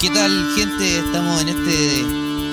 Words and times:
¿Qué 0.00 0.08
tal, 0.08 0.32
gente? 0.56 0.98
Estamos 0.98 1.42
en 1.42 1.50
este 1.50 2.04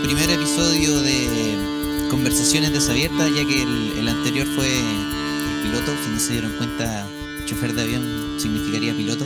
primer 0.04 0.30
episodio 0.32 1.00
de 1.00 2.10
Conversaciones 2.10 2.74
Desabiertas, 2.74 3.30
ya 3.34 3.48
que 3.48 3.64
el, 3.64 4.06
anterior 4.06 4.46
fue 4.48 4.68
el 4.68 5.62
piloto. 5.64 5.94
Si 6.04 6.10
no 6.10 6.20
se 6.20 6.34
dieron 6.34 6.52
cuenta, 6.58 7.08
chofer 7.46 7.72
de 7.72 7.84
avión 7.84 8.38
significaría 8.38 8.94
piloto. 8.94 9.26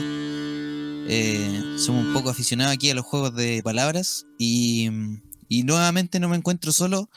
Eh, 1.08 1.74
somos 1.76 2.06
un 2.06 2.12
poco 2.12 2.30
aficionados 2.30 2.72
aquí 2.72 2.90
a 2.90 2.94
los 2.94 3.04
juegos 3.04 3.34
de 3.34 3.60
palabras 3.64 4.24
y, 4.38 4.88
y 5.48 5.64
nuevamente 5.64 6.20
no 6.20 6.28
me 6.28 6.36
encuentro 6.36 6.70
solo. 6.70 7.10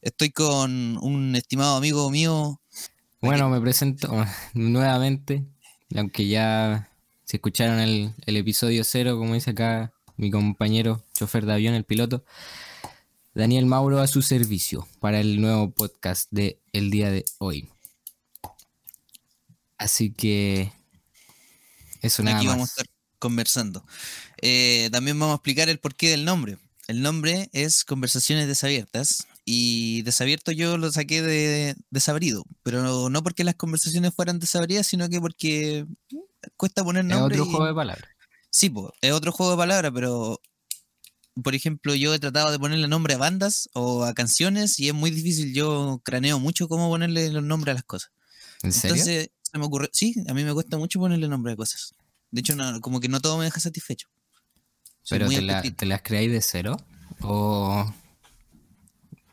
Estoy 0.00 0.30
con 0.30 0.96
un 1.02 1.36
estimado 1.36 1.76
amigo 1.76 2.08
mío. 2.10 2.58
Bueno, 3.20 3.50
me 3.50 3.60
presento 3.60 4.24
nuevamente, 4.54 5.44
aunque 5.94 6.26
ya 6.26 6.90
se 7.26 7.36
escucharon 7.36 7.80
el 7.80 8.36
episodio 8.36 8.82
cero, 8.82 9.18
como 9.18 9.34
dice 9.34 9.50
acá 9.50 9.92
mi 10.18 10.30
compañero 10.30 11.02
chofer 11.14 11.46
de 11.46 11.54
avión, 11.54 11.74
el 11.74 11.84
piloto, 11.84 12.24
Daniel 13.34 13.66
Mauro 13.66 14.00
a 14.00 14.06
su 14.06 14.20
servicio 14.20 14.86
para 15.00 15.20
el 15.20 15.40
nuevo 15.40 15.70
podcast 15.70 16.28
de 16.30 16.60
el 16.72 16.90
día 16.90 17.10
de 17.10 17.24
hoy. 17.38 17.68
Así 19.78 20.10
que 20.12 20.72
eso 22.02 22.22
nada 22.22 22.38
Aquí 22.38 22.46
más. 22.46 22.56
vamos 22.56 22.68
a 22.70 22.72
estar 22.72 22.86
conversando. 23.18 23.84
Eh, 24.42 24.88
también 24.92 25.18
vamos 25.18 25.34
a 25.34 25.36
explicar 25.36 25.68
el 25.68 25.78
porqué 25.78 26.10
del 26.10 26.24
nombre. 26.24 26.58
El 26.88 27.02
nombre 27.02 27.48
es 27.52 27.84
Conversaciones 27.84 28.48
Desabiertas 28.48 29.26
y 29.44 30.02
desabierto 30.02 30.52
yo 30.52 30.76
lo 30.78 30.90
saqué 30.90 31.22
de 31.22 31.76
desabrido, 31.90 32.44
pero 32.62 32.82
no, 32.82 33.08
no 33.10 33.22
porque 33.22 33.44
las 33.44 33.54
conversaciones 33.54 34.14
fueran 34.14 34.38
desabridas, 34.38 34.86
sino 34.86 35.08
que 35.08 35.20
porque 35.20 35.86
cuesta 36.56 36.82
poner 36.82 37.04
Es 37.04 37.10
nombre. 37.10 37.38
otro 37.38 37.46
y- 37.46 37.50
juego 37.50 37.66
de 37.66 37.74
palabras. 37.74 38.08
Sí, 38.50 38.70
po, 38.70 38.92
es 39.00 39.12
otro 39.12 39.32
juego 39.32 39.52
de 39.52 39.58
palabras, 39.58 39.92
pero 39.94 40.40
por 41.42 41.54
ejemplo, 41.54 41.94
yo 41.94 42.12
he 42.14 42.18
tratado 42.18 42.50
de 42.50 42.58
ponerle 42.58 42.88
nombre 42.88 43.14
a 43.14 43.18
bandas 43.18 43.68
o 43.74 44.04
a 44.04 44.12
canciones 44.14 44.78
y 44.80 44.88
es 44.88 44.94
muy 44.94 45.10
difícil. 45.10 45.54
Yo 45.54 46.00
craneo 46.04 46.38
mucho 46.40 46.68
cómo 46.68 46.88
ponerle 46.88 47.30
los 47.30 47.44
nombres 47.44 47.72
a 47.72 47.74
las 47.74 47.84
cosas. 47.84 48.10
¿En 48.62 48.72
serio? 48.72 48.96
Entonces, 48.96 49.30
se 49.42 49.58
me 49.58 49.64
ocurre, 49.66 49.88
sí, 49.92 50.14
a 50.28 50.34
mí 50.34 50.42
me 50.44 50.52
cuesta 50.52 50.76
mucho 50.78 50.98
ponerle 50.98 51.28
nombre 51.28 51.52
a 51.52 51.56
cosas. 51.56 51.94
De 52.30 52.40
hecho, 52.40 52.56
no, 52.56 52.80
como 52.80 52.98
que 53.00 53.08
no 53.08 53.20
todo 53.20 53.38
me 53.38 53.44
deja 53.44 53.60
satisfecho. 53.60 54.08
Soy 55.02 55.18
¿Pero 55.20 55.30
te, 55.30 55.40
la- 55.42 55.58
artístico. 55.58 55.76
te 55.78 55.86
las 55.86 56.02
creáis 56.02 56.30
de 56.32 56.42
cero? 56.42 56.76
O, 57.20 57.94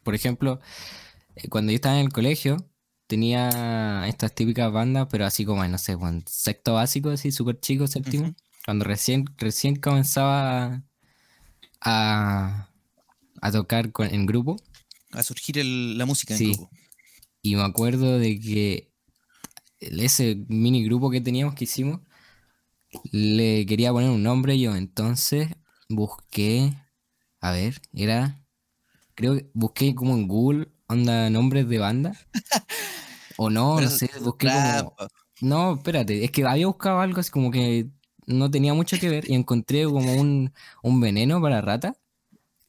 por 0.03 0.13
ejemplo, 0.15 0.59
eh, 1.35 1.49
cuando 1.49 1.71
yo 1.71 1.75
estaba 1.77 1.99
en 1.99 2.05
el 2.05 2.13
colegio, 2.13 2.69
tenía 3.07 4.05
estas 4.07 4.33
típicas 4.33 4.71
bandas, 4.71 5.07
pero 5.09 5.25
así 5.25 5.43
como, 5.43 5.67
no 5.67 5.77
sé, 5.77 5.93
en 5.93 6.23
sexto 6.27 6.75
básico, 6.75 7.09
así 7.09 7.31
súper 7.31 7.59
chico, 7.59 7.87
séptimo. 7.87 8.35
Cuando 8.65 8.85
recién, 8.85 9.25
recién 9.37 9.75
comenzaba 9.75 10.83
a, 11.81 12.69
a 13.41 13.51
tocar 13.51 13.91
con- 13.91 14.13
en 14.13 14.25
grupo. 14.25 14.57
A 15.11 15.23
surgir 15.23 15.59
el- 15.59 15.97
la 15.97 16.05
música 16.05 16.33
en 16.33 16.39
Sí. 16.39 16.45
grupo. 16.53 16.69
Y 17.41 17.55
me 17.55 17.61
acuerdo 17.63 18.17
de 18.17 18.39
que 18.39 18.91
ese 19.79 20.43
mini 20.47 20.83
grupo 20.83 21.11
que 21.11 21.21
teníamos 21.21 21.55
que 21.55 21.65
hicimos, 21.65 22.01
le 23.11 23.65
quería 23.65 23.91
poner 23.91 24.09
un 24.09 24.23
nombre 24.23 24.57
yo. 24.59 24.75
Entonces 24.75 25.49
busqué, 25.89 26.73
a 27.41 27.51
ver, 27.51 27.81
era, 27.93 28.43
creo 29.13 29.35
que 29.35 29.49
busqué 29.53 29.93
como 29.95 30.15
en 30.15 30.27
Google, 30.27 30.69
onda 30.87 31.29
nombres 31.29 31.67
de 31.69 31.77
banda. 31.77 32.17
O 33.37 33.49
no, 33.49 33.75
Pero 33.75 33.89
no 33.89 33.95
sé, 33.97 34.09
busqué 34.21 34.47
como... 34.47 34.95
No, 35.41 35.73
espérate, 35.75 36.23
es 36.23 36.31
que 36.31 36.45
había 36.45 36.67
buscado 36.67 37.01
algo 37.01 37.19
así 37.19 37.29
como 37.31 37.51
que 37.51 37.89
no 38.27 38.49
tenía 38.51 38.73
mucho 38.73 38.97
que 38.99 39.09
ver 39.09 39.29
y 39.29 39.33
encontré 39.33 39.85
como 39.85 40.13
un, 40.15 40.53
un 40.83 41.01
veneno 41.01 41.41
para 41.41 41.61
rata 41.61 41.95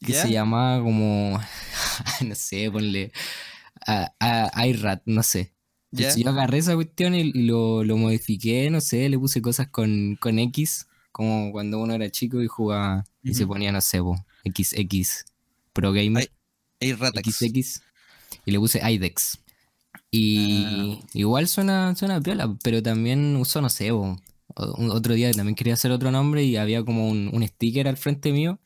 que 0.04 0.12
se 0.12 0.30
llamaba 0.30 0.82
como, 0.82 1.40
no 2.26 2.34
sé, 2.34 2.70
ponle 2.70 3.12
a, 3.86 4.12
a, 4.20 4.66
iRat, 4.66 5.02
no 5.06 5.22
sé. 5.22 5.52
Yo 5.92 6.08
agarré 6.28 6.58
esa 6.58 6.74
cuestión 6.74 7.14
y, 7.14 7.32
lo, 7.32 7.82
lo 7.82 7.96
modifiqué, 7.96 8.70
no 8.70 8.80
sé, 8.80 9.08
le 9.08 9.18
puse 9.18 9.40
cosas 9.40 9.68
con, 9.68 10.16
con 10.20 10.38
X, 10.38 10.86
como 11.12 11.50
cuando 11.52 11.78
uno 11.78 11.94
era 11.94 12.10
chico 12.10 12.42
y 12.42 12.46
jugaba 12.46 13.04
y 13.22 13.34
se 13.34 13.46
ponía, 13.46 13.72
no 13.72 13.80
sé, 13.80 14.00
po, 14.00 14.16
XX, 14.44 15.24
Pro 15.72 15.92
Gamer, 15.92 16.30
Ey, 16.80 16.92
Ratax. 16.92 17.36
XX, 17.38 17.82
y 18.44 18.50
le 18.50 18.58
puse 18.58 18.80
IDEX. 18.88 19.38
Y 20.10 21.00
igual 21.14 21.48
suena, 21.48 21.94
suena 21.96 22.20
piola, 22.20 22.54
pero 22.62 22.82
también 22.82 23.36
usó, 23.36 23.60
no 23.60 23.70
sé, 23.70 23.90
otro 24.56 25.14
día 25.14 25.30
también 25.32 25.54
quería 25.54 25.74
hacer 25.74 25.90
otro 25.90 26.10
nombre 26.10 26.44
y 26.44 26.56
había 26.56 26.84
como 26.84 27.08
un, 27.08 27.30
un 27.32 27.46
sticker 27.46 27.88
al 27.88 27.96
frente 27.96 28.32
mío 28.32 28.58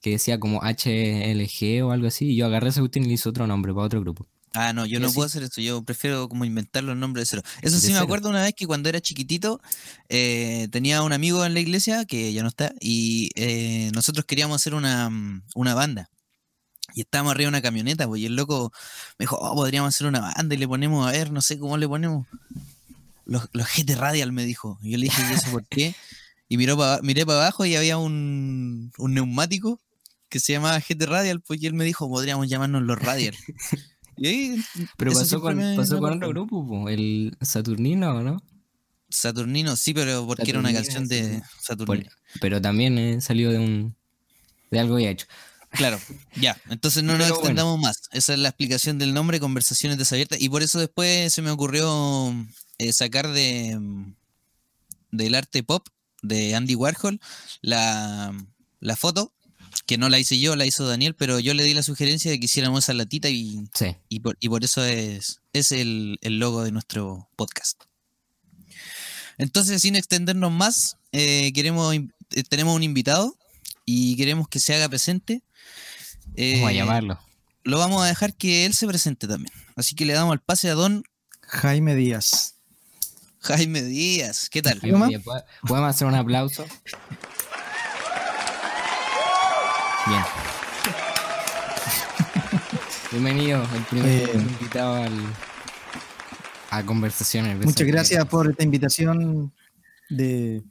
que 0.00 0.10
decía 0.10 0.38
como 0.38 0.60
HLG 0.60 1.82
o 1.82 1.90
algo 1.90 2.06
así, 2.06 2.26
y 2.26 2.36
yo 2.36 2.44
agarré 2.46 2.68
esa 2.68 2.80
cuestión 2.80 3.06
y 3.06 3.08
le 3.08 3.14
hice 3.14 3.28
otro 3.28 3.46
nombre 3.46 3.72
para 3.72 3.86
otro 3.86 4.00
grupo. 4.02 4.26
Ah, 4.52 4.72
no, 4.72 4.86
yo 4.86 5.00
no 5.00 5.06
así. 5.06 5.14
puedo 5.14 5.26
hacer 5.26 5.42
eso. 5.42 5.60
Yo 5.60 5.82
prefiero 5.82 6.28
como 6.28 6.44
inventar 6.44 6.84
los 6.84 6.96
nombres 6.96 7.22
de 7.22 7.30
cero. 7.30 7.42
Eso 7.62 7.80
De 7.80 7.82
sí 7.82 7.92
me 7.92 7.98
acuerdo 7.98 8.28
una 8.28 8.42
vez 8.42 8.54
que 8.54 8.66
cuando 8.66 8.88
era 8.88 9.00
chiquitito 9.00 9.60
eh, 10.08 10.68
tenía 10.70 11.02
un 11.02 11.12
amigo 11.12 11.44
en 11.44 11.54
la 11.54 11.60
iglesia 11.60 12.04
que 12.04 12.32
ya 12.32 12.42
no 12.42 12.48
está 12.48 12.72
y 12.80 13.30
eh, 13.34 13.90
nosotros 13.94 14.26
queríamos 14.26 14.56
hacer 14.56 14.74
una, 14.74 15.10
mm, 15.10 15.42
una 15.56 15.74
banda. 15.74 16.08
Y 16.94 17.00
estábamos 17.00 17.32
arriba 17.32 17.46
de 17.46 17.56
una 17.56 17.62
camioneta, 17.62 18.06
pues, 18.06 18.20
y 18.20 18.26
el 18.26 18.36
loco 18.36 18.72
me 19.18 19.24
dijo, 19.24 19.36
oh, 19.40 19.54
podríamos 19.56 19.88
hacer 19.88 20.06
una 20.06 20.20
banda 20.20 20.54
y 20.54 20.58
le 20.58 20.68
ponemos, 20.68 21.08
a 21.08 21.10
ver, 21.10 21.32
no 21.32 21.40
sé 21.40 21.58
cómo 21.58 21.76
le 21.76 21.88
ponemos. 21.88 22.26
Los, 23.26 23.48
los 23.52 23.66
GT 23.68 23.96
Radial 23.96 24.32
me 24.32 24.44
dijo. 24.44 24.78
Y 24.82 24.92
yo 24.92 24.98
le 24.98 25.04
dije, 25.04 25.22
¿y 25.30 25.34
eso 25.34 25.50
por 25.50 25.66
qué? 25.66 25.94
Y 26.48 26.56
miró 26.58 26.76
pa- 26.76 27.00
miré 27.02 27.24
para 27.24 27.38
abajo 27.40 27.64
y 27.64 27.74
había 27.76 27.96
un, 27.98 28.92
un 28.98 29.14
neumático 29.14 29.80
que 30.28 30.40
se 30.40 30.52
llamaba 30.52 30.78
GT 30.80 31.06
Radial, 31.06 31.40
pues 31.40 31.62
y 31.62 31.66
él 31.66 31.74
me 31.74 31.84
dijo, 31.84 32.08
podríamos 32.08 32.48
llamarnos 32.48 32.82
los 32.82 32.98
Radial. 32.98 33.36
Y 34.16 34.28
ahí 34.28 34.64
Pero 34.96 35.12
pasó 35.12 35.40
con, 35.40 35.56
me- 35.56 35.74
pasó 35.74 35.94
me 35.96 36.00
con 36.02 36.12
otro 36.18 36.28
grupo, 36.28 36.64
po, 36.64 36.88
el 36.88 37.36
Saturnino, 37.40 38.22
¿no? 38.22 38.40
Saturnino, 39.10 39.74
sí, 39.74 39.92
pero 39.92 40.24
porque 40.24 40.50
era 40.50 40.60
una 40.60 40.72
canción 40.72 41.08
de 41.08 41.42
Saturnino. 41.60 42.04
Por- 42.10 42.40
pero 42.40 42.62
también 42.62 42.96
eh, 42.96 43.20
salió 43.20 43.50
de 43.50 43.58
un 43.58 43.96
de 44.70 44.78
algo 44.78 45.00
ya 45.00 45.10
hecho. 45.10 45.26
Claro, 45.70 45.98
ya. 46.36 46.56
Entonces 46.70 47.02
no 47.02 47.14
nos 47.14 47.22
bueno. 47.28 47.34
extendamos 47.40 47.80
más. 47.80 48.02
Esa 48.12 48.34
es 48.34 48.38
la 48.38 48.50
explicación 48.50 48.98
del 48.98 49.14
nombre, 49.14 49.40
Conversaciones 49.40 49.98
Desabiertas. 49.98 50.40
Y 50.40 50.48
por 50.48 50.62
eso 50.62 50.78
después 50.78 51.32
se 51.32 51.42
me 51.42 51.50
ocurrió 51.50 52.32
eh, 52.78 52.92
sacar 52.92 53.28
de 53.32 53.76
mm, 53.78 54.14
del 55.12 55.34
arte 55.34 55.62
pop 55.62 55.86
de 56.22 56.54
Andy 56.54 56.74
Warhol 56.74 57.20
la, 57.60 58.34
la 58.80 58.96
foto, 58.96 59.32
que 59.86 59.98
no 59.98 60.08
la 60.08 60.18
hice 60.18 60.38
yo, 60.40 60.56
la 60.56 60.66
hizo 60.66 60.86
Daniel, 60.86 61.14
pero 61.14 61.38
yo 61.38 61.54
le 61.54 61.62
di 61.64 61.74
la 61.74 61.82
sugerencia 61.82 62.30
de 62.30 62.38
que 62.40 62.46
hiciéramos 62.46 62.84
esa 62.84 62.94
latita 62.94 63.28
y, 63.28 63.68
Sí. 63.74 63.96
y, 64.08 64.20
por, 64.20 64.36
y 64.40 64.48
por 64.48 64.64
eso 64.64 64.84
es, 64.84 65.40
es 65.52 65.70
el, 65.72 66.18
el 66.22 66.38
logo 66.38 66.64
de 66.64 66.72
nuestro 66.72 67.28
podcast. 67.36 67.82
Entonces, 69.38 69.82
sin 69.82 69.96
extendernos 69.96 70.52
más, 70.52 70.96
eh, 71.12 71.52
queremos 71.52 71.94
eh, 71.94 72.08
tenemos 72.48 72.74
un 72.74 72.82
invitado 72.82 73.36
y 73.84 74.16
queremos 74.16 74.48
que 74.48 74.60
se 74.60 74.74
haga 74.74 74.88
presente. 74.88 75.42
Vamos 76.36 76.68
a 76.68 76.72
llamarlo. 76.72 77.20
Lo 77.64 77.78
vamos 77.78 78.02
a 78.02 78.06
dejar 78.06 78.34
que 78.34 78.64
él 78.66 78.74
se 78.74 78.86
presente 78.86 79.26
también. 79.26 79.52
Así 79.76 79.94
que 79.94 80.04
le 80.06 80.12
damos 80.12 80.34
el 80.34 80.40
pase 80.40 80.68
a 80.70 80.74
don 80.74 81.02
Jaime 81.42 81.94
Díaz. 81.94 82.53
Jaime 83.44 83.82
Díaz. 83.82 84.48
¿Qué 84.50 84.62
tal? 84.62 84.80
¿Cómo? 84.80 85.04
Oye, 85.06 85.20
¿po- 85.20 85.32
¿Podemos 85.66 85.90
hacer 85.90 86.06
un 86.08 86.14
aplauso? 86.14 86.64
Bien. 90.06 90.22
Bienvenido, 93.12 93.62
el 93.62 93.82
primer 93.84 94.08
Eh, 94.30 94.30
invitado 94.34 94.94
al, 94.94 95.12
a 96.70 96.82
conversaciones. 96.84 97.64
Muchas 97.64 97.86
gracias 97.86 98.24
por 98.26 98.50
esta 98.50 98.64
invitación 98.64 99.52
de, 100.10 100.62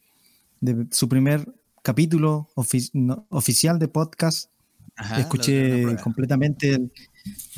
de 0.59 0.87
su 0.91 1.07
primer 1.07 1.47
capítulo 1.83 2.49
ofi- 2.55 2.89
no- 2.93 3.25
oficial 3.29 3.79
de 3.79 3.87
podcast. 3.87 4.49
Ajá, 4.95 5.19
Escuché 5.19 5.95
completamente, 6.03 6.69
el- 6.71 6.91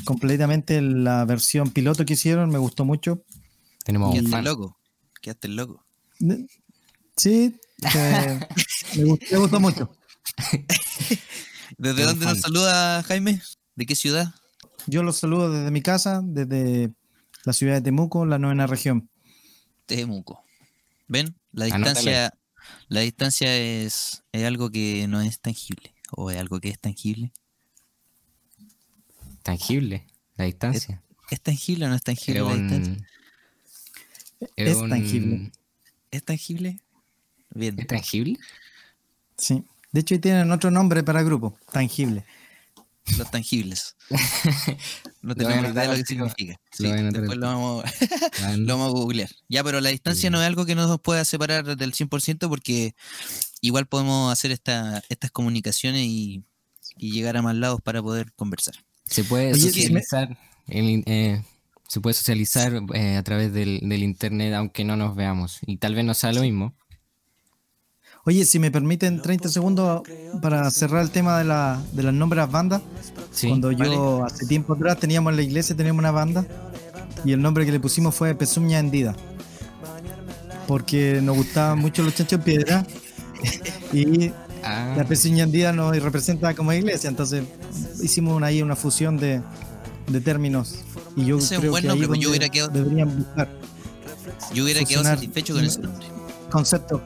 completamente 0.05 0.81
la 0.81 1.25
versión 1.25 1.71
piloto 1.71 2.05
que 2.05 2.13
hicieron, 2.13 2.49
me 2.49 2.57
gustó 2.59 2.85
mucho. 2.85 3.23
Tenemos 3.83 4.09
un 4.09 4.13
Quedaste 4.15 4.31
fan. 4.31 4.43
loco. 4.45 4.77
Quedaste 5.25 5.47
loco. 5.47 5.83
Sí, 7.17 7.59
eh, 7.95 8.39
me, 8.95 9.03
gustó, 9.05 9.25
me 9.31 9.37
gustó 9.39 9.59
mucho. 9.59 9.97
¿Desde 11.79 12.03
dónde 12.03 12.27
nos 12.27 12.41
saluda 12.41 13.01
Jaime? 13.01 13.41
¿De 13.73 13.87
qué 13.87 13.95
ciudad? 13.95 14.35
Yo 14.85 15.01
los 15.01 15.17
saludo 15.17 15.51
desde 15.51 15.71
mi 15.71 15.81
casa, 15.81 16.21
desde 16.23 16.93
la 17.43 17.53
ciudad 17.53 17.73
de 17.73 17.81
Temuco, 17.81 18.27
la 18.27 18.37
novena 18.37 18.67
región. 18.67 19.09
Temuco. 19.87 20.43
¿Ven? 21.07 21.35
La 21.51 21.65
Anótale. 21.65 21.85
distancia, 21.85 22.33
la 22.87 22.99
distancia 22.99 23.57
es, 23.57 24.23
es 24.31 24.43
algo 24.43 24.69
que 24.69 25.07
no 25.07 25.21
es 25.21 25.39
tangible. 25.39 25.95
O 26.11 26.29
es 26.29 26.37
algo 26.37 26.59
que 26.59 26.69
es 26.69 26.79
tangible. 26.79 27.33
Tangible, 29.41 30.05
la 30.35 30.45
distancia. 30.45 31.01
¿Es 31.31 31.41
tangible 31.41 31.87
o 31.87 31.89
no 31.89 31.95
es 31.95 32.03
tangible 32.03 32.41
Es 32.41 32.45
la 32.45 32.55
distancia? 32.55 33.07
Es 34.55 34.77
un- 34.77 34.89
tangible. 34.89 35.51
¿Es 36.11 36.23
tangible? 36.23 36.79
Bien. 37.53 37.79
¿Es 37.79 37.87
tangible? 37.87 38.37
Sí. 39.37 39.63
De 39.91 40.01
hecho, 40.01 40.19
tienen 40.19 40.51
otro 40.51 40.71
nombre 40.71 41.03
para 41.03 41.19
el 41.21 41.25
grupo, 41.25 41.57
tangible. 41.71 42.25
Los 43.17 43.29
tangibles. 43.31 43.95
No 45.21 45.33
tenemos 45.35 45.71
idea 45.71 45.83
de 45.83 45.87
lo 45.89 45.95
que 45.95 46.05
significa. 46.05 46.59
Sí, 46.71 46.83
después 46.87 47.37
lo 47.39 47.47
vamos, 47.47 47.83
lo 48.57 48.77
vamos 48.77 48.87
a 48.89 48.91
googlear. 48.91 49.29
Ya, 49.49 49.63
pero 49.63 49.81
la 49.81 49.89
distancia 49.89 50.29
no 50.29 50.39
es 50.39 50.45
algo 50.45 50.67
que 50.67 50.75
nos 50.75 50.99
pueda 51.01 51.25
separar 51.25 51.75
del 51.77 51.93
100% 51.93 52.47
porque 52.47 52.93
igual 53.61 53.87
podemos 53.87 54.31
hacer 54.31 54.51
esta, 54.51 55.01
estas 55.09 55.31
comunicaciones 55.31 56.01
y, 56.03 56.43
y 56.97 57.11
llegar 57.11 57.37
a 57.37 57.41
más 57.41 57.55
lados 57.55 57.81
para 57.81 58.03
poder 58.03 58.31
conversar. 58.33 58.75
Se 59.05 59.23
puede 59.23 59.53
Oye, 59.53 59.61
socializar, 59.61 60.37
el- 60.67 61.03
eh, 61.07 61.43
se 61.87 62.01
puede 62.01 62.13
socializar 62.13 62.81
eh, 62.93 63.17
a 63.17 63.23
través 63.23 63.53
del, 63.53 63.79
del 63.81 64.03
internet 64.03 64.53
aunque 64.53 64.83
no 64.83 64.95
nos 64.95 65.15
veamos. 65.15 65.59
Y 65.65 65.77
tal 65.77 65.95
vez 65.95 66.05
no 66.05 66.13
sea 66.13 66.33
lo 66.33 66.41
mismo. 66.41 66.75
Oye, 68.25 68.43
si 68.45 68.57
me 68.57 68.71
permiten 68.71 69.21
30 69.21 69.49
segundos 69.49 70.01
para 70.41 70.69
cerrar 70.71 71.03
el 71.03 71.11
tema 71.11 71.37
de, 71.37 71.43
la, 71.45 71.79
de 71.93 72.03
las 72.03 72.13
nombres 72.13 72.37
de 72.37 72.41
las 72.43 72.51
bandas. 72.51 72.81
Sí. 73.31 73.49
Cuando 73.49 73.71
yo 73.71 74.25
hace 74.25 74.47
tiempo 74.47 74.73
atrás 74.73 74.99
teníamos 74.99 75.31
en 75.31 75.37
la 75.37 75.43
iglesia, 75.43 75.75
teníamos 75.75 75.99
una 75.99 76.11
banda 76.11 76.45
y 77.23 77.33
el 77.33 77.41
nombre 77.41 77.65
que 77.65 77.71
le 77.71 77.79
pusimos 77.79 78.15
fue 78.15 78.33
Pezuña 78.33 78.79
Hendida. 78.79 79.15
Porque 80.67 81.19
nos 81.21 81.35
gustaban 81.35 81.77
mucho 81.77 82.01
los 82.01 82.15
chanchos 82.15 82.39
en 82.39 82.43
piedra 82.43 82.87
y 83.93 84.31
Ah, 84.67 84.95
la 84.97 85.03
pezuña 85.05 85.43
hendida 85.43 85.71
nos 85.71 85.95
representa 86.01 86.55
como 86.55 86.73
iglesia. 86.73 87.07
Entonces 87.07 87.43
hicimos 88.01 88.35
una, 88.35 88.47
ahí 88.47 88.63
una 88.63 88.75
fusión 88.75 89.17
de, 89.17 89.41
de 90.07 90.21
términos. 90.21 90.75
Y 91.15 91.25
yo 91.25 91.37
Ese 91.37 91.45
es 91.45 91.51
un 91.53 91.57
creo 91.59 91.71
buen 91.71 91.81
que 91.83 91.87
nombre, 91.87 92.07
pues 92.07 92.19
yo 92.19 92.29
hubiera 92.29 92.49
quedado- 92.49 92.71
deberían 92.71 93.17
buscar 93.17 93.49
Yo 94.53 94.63
hubiera 94.63 94.83
quedado 94.83 95.03
satisfecho 95.05 95.53
con 95.53 95.63
ese 95.65 95.79
nombre. 95.81 96.07
conceptos, 96.51 97.01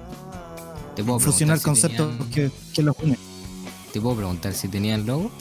te 0.95 1.03
puedo 1.03 1.19
fusionar 1.19 1.57
si 1.59 1.63
conceptos 1.65 2.09
tenían- 2.11 2.29
que, 2.31 2.51
que 2.73 2.83
los 2.83 2.95
unen. 3.01 3.17
Te 3.93 3.99
puedo 4.01 4.15
preguntar 4.17 4.53
si 4.53 4.67
tenían 4.67 5.05
logo. 5.05 5.31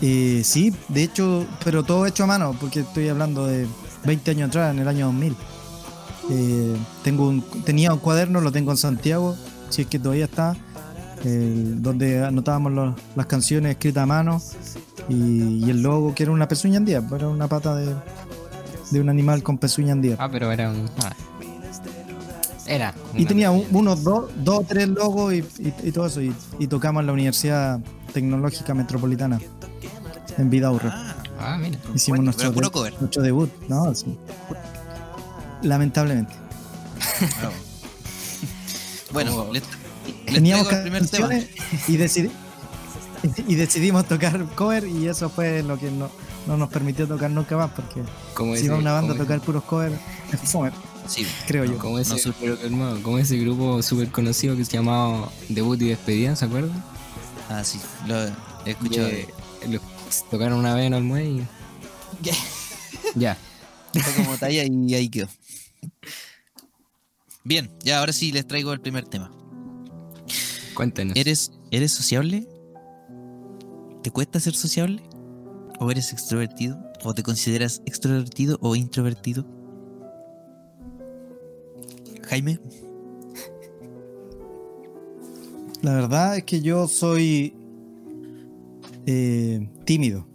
Eh, 0.00 0.42
sí, 0.44 0.74
de 0.88 1.04
hecho, 1.04 1.46
pero 1.64 1.84
todo 1.84 2.06
hecho 2.06 2.24
a 2.24 2.26
mano, 2.26 2.56
porque 2.60 2.80
estoy 2.80 3.08
hablando 3.08 3.46
de 3.46 3.66
20 4.04 4.32
años 4.32 4.48
atrás, 4.48 4.74
en 4.74 4.80
el 4.80 4.88
año 4.88 5.06
2000. 5.06 5.36
Eh, 6.30 6.76
tengo 7.04 7.28
un, 7.28 7.42
tenía 7.64 7.92
un 7.92 7.98
cuaderno, 8.00 8.40
lo 8.40 8.50
tengo 8.50 8.72
en 8.72 8.76
Santiago, 8.78 9.36
si 9.70 9.82
es 9.82 9.88
que 9.88 9.98
todavía 9.98 10.24
está, 10.24 10.56
eh, 11.24 11.54
donde 11.76 12.24
anotábamos 12.24 12.72
los- 12.72 12.94
las 13.14 13.26
canciones 13.26 13.72
escritas 13.72 14.02
a 14.02 14.06
mano 14.06 14.42
y, 15.08 15.64
y 15.66 15.70
el 15.70 15.82
logo, 15.82 16.14
que 16.14 16.22
era 16.24 16.32
una 16.32 16.48
pezuña 16.48 16.78
andía, 16.78 17.02
era 17.14 17.28
una 17.28 17.48
pata 17.48 17.74
de, 17.76 17.94
de 18.90 19.00
un 19.00 19.08
animal 19.08 19.42
con 19.42 19.58
pezuña 19.58 19.92
andía. 19.92 20.16
Ah, 20.18 20.28
pero 20.30 20.50
era 20.52 20.70
un. 20.70 20.88
ah. 21.04 21.12
Era. 22.66 22.94
Y 23.14 23.24
tenía 23.26 23.50
un- 23.50 23.66
unos 23.72 24.02
dos, 24.04 24.30
dos 24.36 24.66
tres 24.66 24.88
logos 24.88 25.34
y, 25.34 25.38
y- 25.58 25.74
y 25.82 25.92
todo 25.92 26.06
eso, 26.06 26.22
y, 26.22 26.32
y 26.58 26.66
tocamos 26.68 27.00
en 27.00 27.06
la 27.08 27.12
Universidad 27.12 27.80
Tecnológica 28.14 28.72
Metropolitana, 28.74 29.40
en 30.38 30.50
Vidaurre. 30.50 30.88
Ah, 30.92 31.16
Ah, 31.44 31.58
mira. 31.58 31.76
Hicimos 31.92 32.18
Bueno, 32.18 32.22
nuestro, 32.26 32.52
puro 32.52 32.70
cover. 32.70 32.94
nuestro 33.00 33.20
debut, 33.20 33.50
¿no? 33.68 33.92
Sí. 33.96 34.16
Lamentablemente. 35.62 36.32
Bueno, 39.12 39.52
les, 39.52 39.62
les 40.26 40.34
Teníamos 40.34 40.68
traigo 40.68 40.86
el 40.86 40.90
primer 40.90 41.10
tema. 41.10 41.28
canciones 41.28 41.88
y, 41.88 41.96
decidi- 41.98 42.30
y 43.48 43.54
decidimos 43.54 44.06
tocar 44.06 44.44
cover 44.54 44.86
y 44.86 45.08
eso 45.08 45.28
fue 45.30 45.62
lo 45.62 45.78
que 45.78 45.90
no, 45.90 46.10
no 46.46 46.56
nos 46.56 46.68
permitió 46.70 47.06
tocar 47.06 47.30
nunca 47.30 47.56
más 47.56 47.70
porque 47.72 48.02
Como 48.34 48.56
si 48.56 48.68
va 48.68 48.76
una 48.76 48.92
banda 48.92 49.14
a 49.14 49.16
tocar 49.16 49.40
puros 49.40 49.64
covers 49.64 49.94
Sí, 51.06 51.26
creo 51.46 51.64
yo. 51.64 51.78
Como 51.78 51.98
ese, 51.98 52.14
No 52.70 53.02
como 53.02 53.18
ese 53.18 53.36
grupo 53.36 53.82
súper 53.82 54.10
conocido 54.10 54.56
que 54.56 54.64
se 54.64 54.72
llamaba 54.72 55.30
Debut 55.48 55.80
y 55.82 55.88
Despedida, 55.88 56.36
¿se 56.36 56.44
acuerdan? 56.44 56.82
ah, 57.48 57.64
sí, 57.64 57.80
lo 58.06 58.24
he 58.24 58.70
escuchado. 58.70 59.08
Tocaron 60.30 60.58
una 60.58 60.74
vez 60.74 60.86
en 60.86 60.94
Olmué 60.94 61.24
y. 61.24 61.46
Ya. 63.14 63.36
Fue 63.92 64.24
como 64.24 64.36
talla 64.36 64.64
y 64.64 64.94
ahí 64.94 65.08
quedó. 65.08 65.28
Bien, 67.44 67.70
ya 67.82 67.98
ahora 67.98 68.12
sí 68.12 68.30
les 68.30 68.46
traigo 68.46 68.72
el 68.72 68.80
primer 68.80 69.04
tema. 69.04 69.30
Cuéntenos. 70.74 71.16
¿Eres, 71.16 71.52
¿Eres 71.70 71.92
sociable? 71.92 72.46
¿Te 74.02 74.10
cuesta 74.10 74.40
ser 74.40 74.54
sociable? 74.54 75.02
¿O 75.78 75.90
eres 75.90 76.12
extrovertido? 76.12 76.78
¿O 77.04 77.14
te 77.14 77.22
consideras 77.22 77.82
extrovertido 77.86 78.58
o 78.60 78.76
introvertido? 78.76 79.44
Jaime, 82.28 82.58
La 85.82 85.94
verdad 85.94 86.36
es 86.36 86.44
que 86.44 86.60
yo 86.60 86.86
soy 86.86 87.54
eh, 89.04 89.68
tímido 89.84 90.26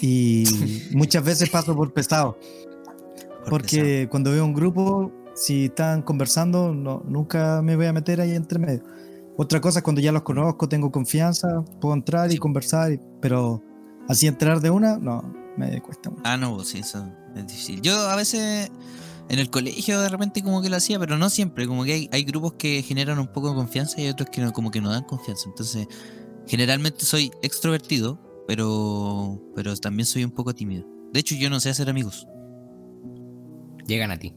y 0.00 0.44
muchas 0.92 1.22
veces 1.22 1.50
paso 1.50 1.76
por 1.76 1.92
pesado. 1.92 2.38
por 3.44 3.50
Porque 3.50 4.08
cuando 4.10 4.30
veo 4.30 4.44
un 4.44 4.54
grupo, 4.54 5.12
si 5.34 5.66
están 5.66 6.00
conversando, 6.00 6.74
no, 6.74 7.02
nunca 7.06 7.60
me 7.62 7.76
voy 7.76 7.86
a 7.86 7.92
meter 7.92 8.22
ahí 8.22 8.34
entre 8.34 8.58
medio. 8.58 8.82
Otra 9.40 9.60
cosa 9.60 9.78
es 9.78 9.82
cuando 9.84 10.00
ya 10.02 10.10
los 10.12 10.22
conozco, 10.22 10.68
tengo 10.68 10.90
confianza, 10.90 11.64
puedo 11.80 11.94
entrar 11.94 12.30
y 12.32 12.36
conversar, 12.38 12.92
y- 12.92 13.00
pero 13.22 13.62
así 14.08 14.26
entrar 14.26 14.60
de 14.60 14.68
una, 14.70 14.98
no, 14.98 15.22
me 15.56 15.80
cuesta 15.80 16.10
mucho. 16.10 16.22
Ah, 16.24 16.36
no, 16.36 16.56
pues 16.56 16.68
sí, 16.68 16.78
eso 16.80 17.08
es 17.36 17.46
difícil. 17.46 17.80
Yo 17.80 17.96
a 17.96 18.16
veces 18.16 18.70
en 19.28 19.38
el 19.38 19.48
colegio 19.48 20.00
de 20.00 20.08
repente 20.08 20.42
como 20.42 20.60
que 20.60 20.68
lo 20.68 20.76
hacía, 20.76 20.98
pero 20.98 21.18
no 21.18 21.30
siempre. 21.30 21.66
Como 21.68 21.84
que 21.84 21.92
hay, 21.92 22.08
hay 22.12 22.24
grupos 22.24 22.54
que 22.54 22.82
generan 22.82 23.18
un 23.20 23.28
poco 23.28 23.50
de 23.50 23.54
confianza 23.54 24.00
y 24.00 24.04
hay 24.04 24.10
otros 24.10 24.28
que 24.30 24.40
no, 24.40 24.52
como 24.52 24.70
que 24.72 24.80
no 24.80 24.90
dan 24.90 25.04
confianza. 25.04 25.48
Entonces, 25.48 25.86
generalmente 26.46 27.04
soy 27.04 27.30
extrovertido, 27.42 28.18
pero, 28.48 29.40
pero 29.54 29.76
también 29.76 30.06
soy 30.06 30.24
un 30.24 30.30
poco 30.32 30.52
tímido. 30.54 30.84
De 31.12 31.20
hecho, 31.20 31.36
yo 31.36 31.48
no 31.48 31.60
sé 31.60 31.70
hacer 31.70 31.88
amigos. 31.88 32.26
Llegan 33.86 34.10
a 34.10 34.18
ti. 34.18 34.34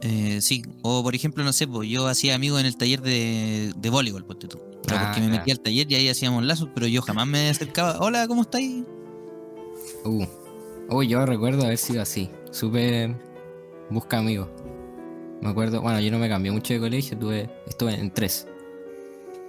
Eh, 0.00 0.40
sí, 0.40 0.62
o 0.82 1.02
por 1.02 1.14
ejemplo, 1.14 1.42
no 1.42 1.52
sé, 1.52 1.66
pues 1.66 1.88
yo 1.88 2.06
hacía 2.06 2.34
amigos 2.34 2.60
en 2.60 2.66
el 2.66 2.76
taller 2.76 3.00
de, 3.00 3.72
de 3.76 3.90
voleibol, 3.90 4.24
ponte 4.24 4.46
tú. 4.46 4.60
Ah, 4.90 5.06
porque 5.06 5.20
me 5.20 5.28
metí 5.28 5.50
al 5.50 5.60
taller 5.60 5.90
y 5.90 5.94
ahí 5.96 6.08
hacíamos 6.08 6.44
lazos, 6.44 6.68
pero 6.74 6.86
yo 6.86 7.02
jamás 7.02 7.26
me 7.26 7.48
acercaba. 7.48 7.98
Hola, 8.00 8.26
¿cómo 8.26 8.42
estáis? 8.42 8.84
Uh. 10.04 10.24
Uy, 10.90 11.08
yo 11.08 11.26
recuerdo 11.26 11.64
haber 11.64 11.76
sido 11.76 12.00
así. 12.00 12.30
Súper 12.50 13.14
busca 13.90 14.18
amigos. 14.18 14.48
Me 15.40 15.50
acuerdo, 15.50 15.80
bueno, 15.82 16.00
yo 16.00 16.10
no 16.10 16.18
me 16.18 16.28
cambié 16.28 16.50
mucho 16.50 16.74
de 16.74 16.80
colegio, 16.80 17.18
tuve, 17.18 17.50
estuve 17.66 17.94
en 17.94 18.10
tres. 18.10 18.46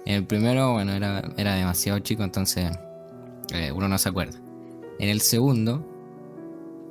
En 0.06 0.14
el 0.14 0.26
primero, 0.26 0.72
bueno, 0.72 0.92
era, 0.92 1.22
era 1.36 1.54
demasiado 1.54 1.98
chico, 1.98 2.22
entonces 2.22 2.70
eh, 3.52 3.72
uno 3.72 3.88
no 3.88 3.98
se 3.98 4.08
acuerda. 4.08 4.38
En 4.98 5.08
el 5.08 5.20
segundo, 5.20 5.84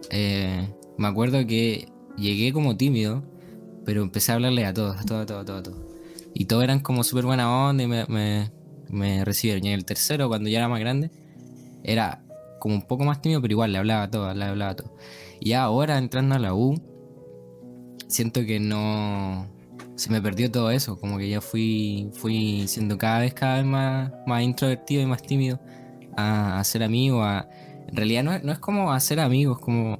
eh, 0.09 0.67
me 0.97 1.07
acuerdo 1.07 1.45
que 1.45 1.87
llegué 2.17 2.51
como 2.51 2.75
tímido, 2.75 3.23
pero 3.89 4.03
empecé 4.03 4.31
a 4.31 4.36
hablarle 4.36 4.67
a 4.67 4.72
todos, 4.72 5.00
a 5.00 5.03
todos, 5.03 5.24
a 5.24 5.25
todos, 5.25 5.41
a 5.41 5.46
todos. 5.46 5.60
a 5.62 5.63
todos. 5.63 5.79
Y 6.36 6.46
todos 6.46 6.63
eran 6.63 6.79
como 6.79 7.03
súper 7.03 7.25
buena 7.25 7.51
onda 7.51 7.81
y 7.81 7.88
me, 7.88 8.05
me, 8.88 9.25
recibieron. 9.25 9.65
Y 9.65 9.69
en 9.69 9.74
el 9.74 9.84
tercero, 9.84 10.27
cuando 10.27 10.48
ya 10.48 10.60
era 10.60 10.67
más 10.67 10.79
grande, 10.79 11.10
era 11.84 12.22
como 12.60 12.75
un 12.75 12.84
poco 12.84 13.03
más 13.03 13.19
tímido, 13.19 13.41
pero 13.41 13.53
igual 13.53 13.72
le 13.72 13.79
hablaba 13.79 14.03
a 14.03 14.12
todos, 14.12 14.38
le 14.38 14.46
hablaba 14.46 14.72
a 14.74 14.75
todos. 14.75 14.91
Y 15.39 15.53
ahora 15.53 15.98
entrando 15.98 16.36
a 16.36 16.38
la 16.38 16.53
U, 16.53 16.79
siento 18.08 18.46
que 18.46 18.60
no. 18.60 19.48
Se 19.96 20.12
me 20.12 20.22
perdió 20.22 20.51
todo 20.51 20.69
eso, 20.69 21.00
como 21.00 21.17
que 21.17 21.27
ya 21.27 21.41
fui, 21.41 22.12
fui 22.13 22.67
siendo 22.67 22.96
cada 23.00 23.22
vez, 23.22 23.34
cada 23.34 23.55
vez 23.55 23.65
más, 23.65 24.12
más 24.27 24.43
introvertido 24.43 25.01
y 25.01 25.08
más 25.08 25.24
tímido 25.24 25.60
a, 26.15 26.60
a 26.60 26.63
ser 26.63 26.84
amigo. 26.84 27.24
A, 27.24 27.50
en 27.88 27.96
realidad 27.96 28.24
no, 28.24 28.38
no 28.38 28.51
es 28.51 28.60
como 28.60 28.93
hacer 28.93 29.19
amigos, 29.19 29.58
como, 29.58 29.98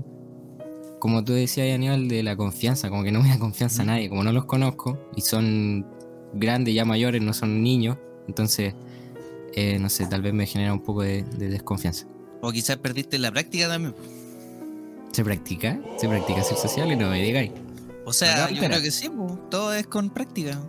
como 1.00 1.24
tú 1.24 1.34
decías, 1.34 1.74
Aníbal, 1.74 2.08
de 2.08 2.24
la 2.24 2.36
confianza, 2.36 2.90
como 2.90 3.04
que 3.04 3.12
no 3.12 3.22
me 3.22 3.30
da 3.30 3.40
confianza 3.40 3.84
a 3.84 3.86
nadie, 3.86 4.10
como 4.10 4.24
no 4.24 4.32
los 4.34 4.46
conozco 4.46 5.00
y 5.16 5.22
son 5.22 5.86
grandes, 6.34 6.74
ya 6.76 6.86
mayores, 6.86 7.22
no 7.22 7.34
son 7.34 7.64
niños, 7.64 7.98
entonces, 8.28 8.74
eh, 9.56 9.80
no 9.80 9.90
sé, 9.90 10.06
tal 10.06 10.22
vez 10.22 10.34
me 10.34 10.46
genera 10.46 10.74
un 10.74 10.82
poco 10.82 11.02
de- 11.02 11.24
de 11.24 11.50
desconfianza. 11.50 12.06
O 12.42 12.52
quizás 12.52 12.78
perdiste 12.78 13.18
la 13.18 13.32
práctica 13.32 13.68
también. 13.68 13.96
¿Se 15.12 15.24
practica? 15.24 15.80
¿Se 15.98 16.08
practica 16.08 16.44
ser 16.44 16.58
social? 16.58 16.92
Y 16.92 16.96
no 16.96 17.10
me 17.10 17.22
digáis. 17.22 17.52
O 18.06 18.14
sea, 18.14 18.50
yo 18.50 18.62
creo 18.62 18.82
que 18.82 18.92
sí, 18.92 19.10
todo 19.50 19.74
es 19.74 19.88
con 19.88 20.10
práctica. 20.10 20.60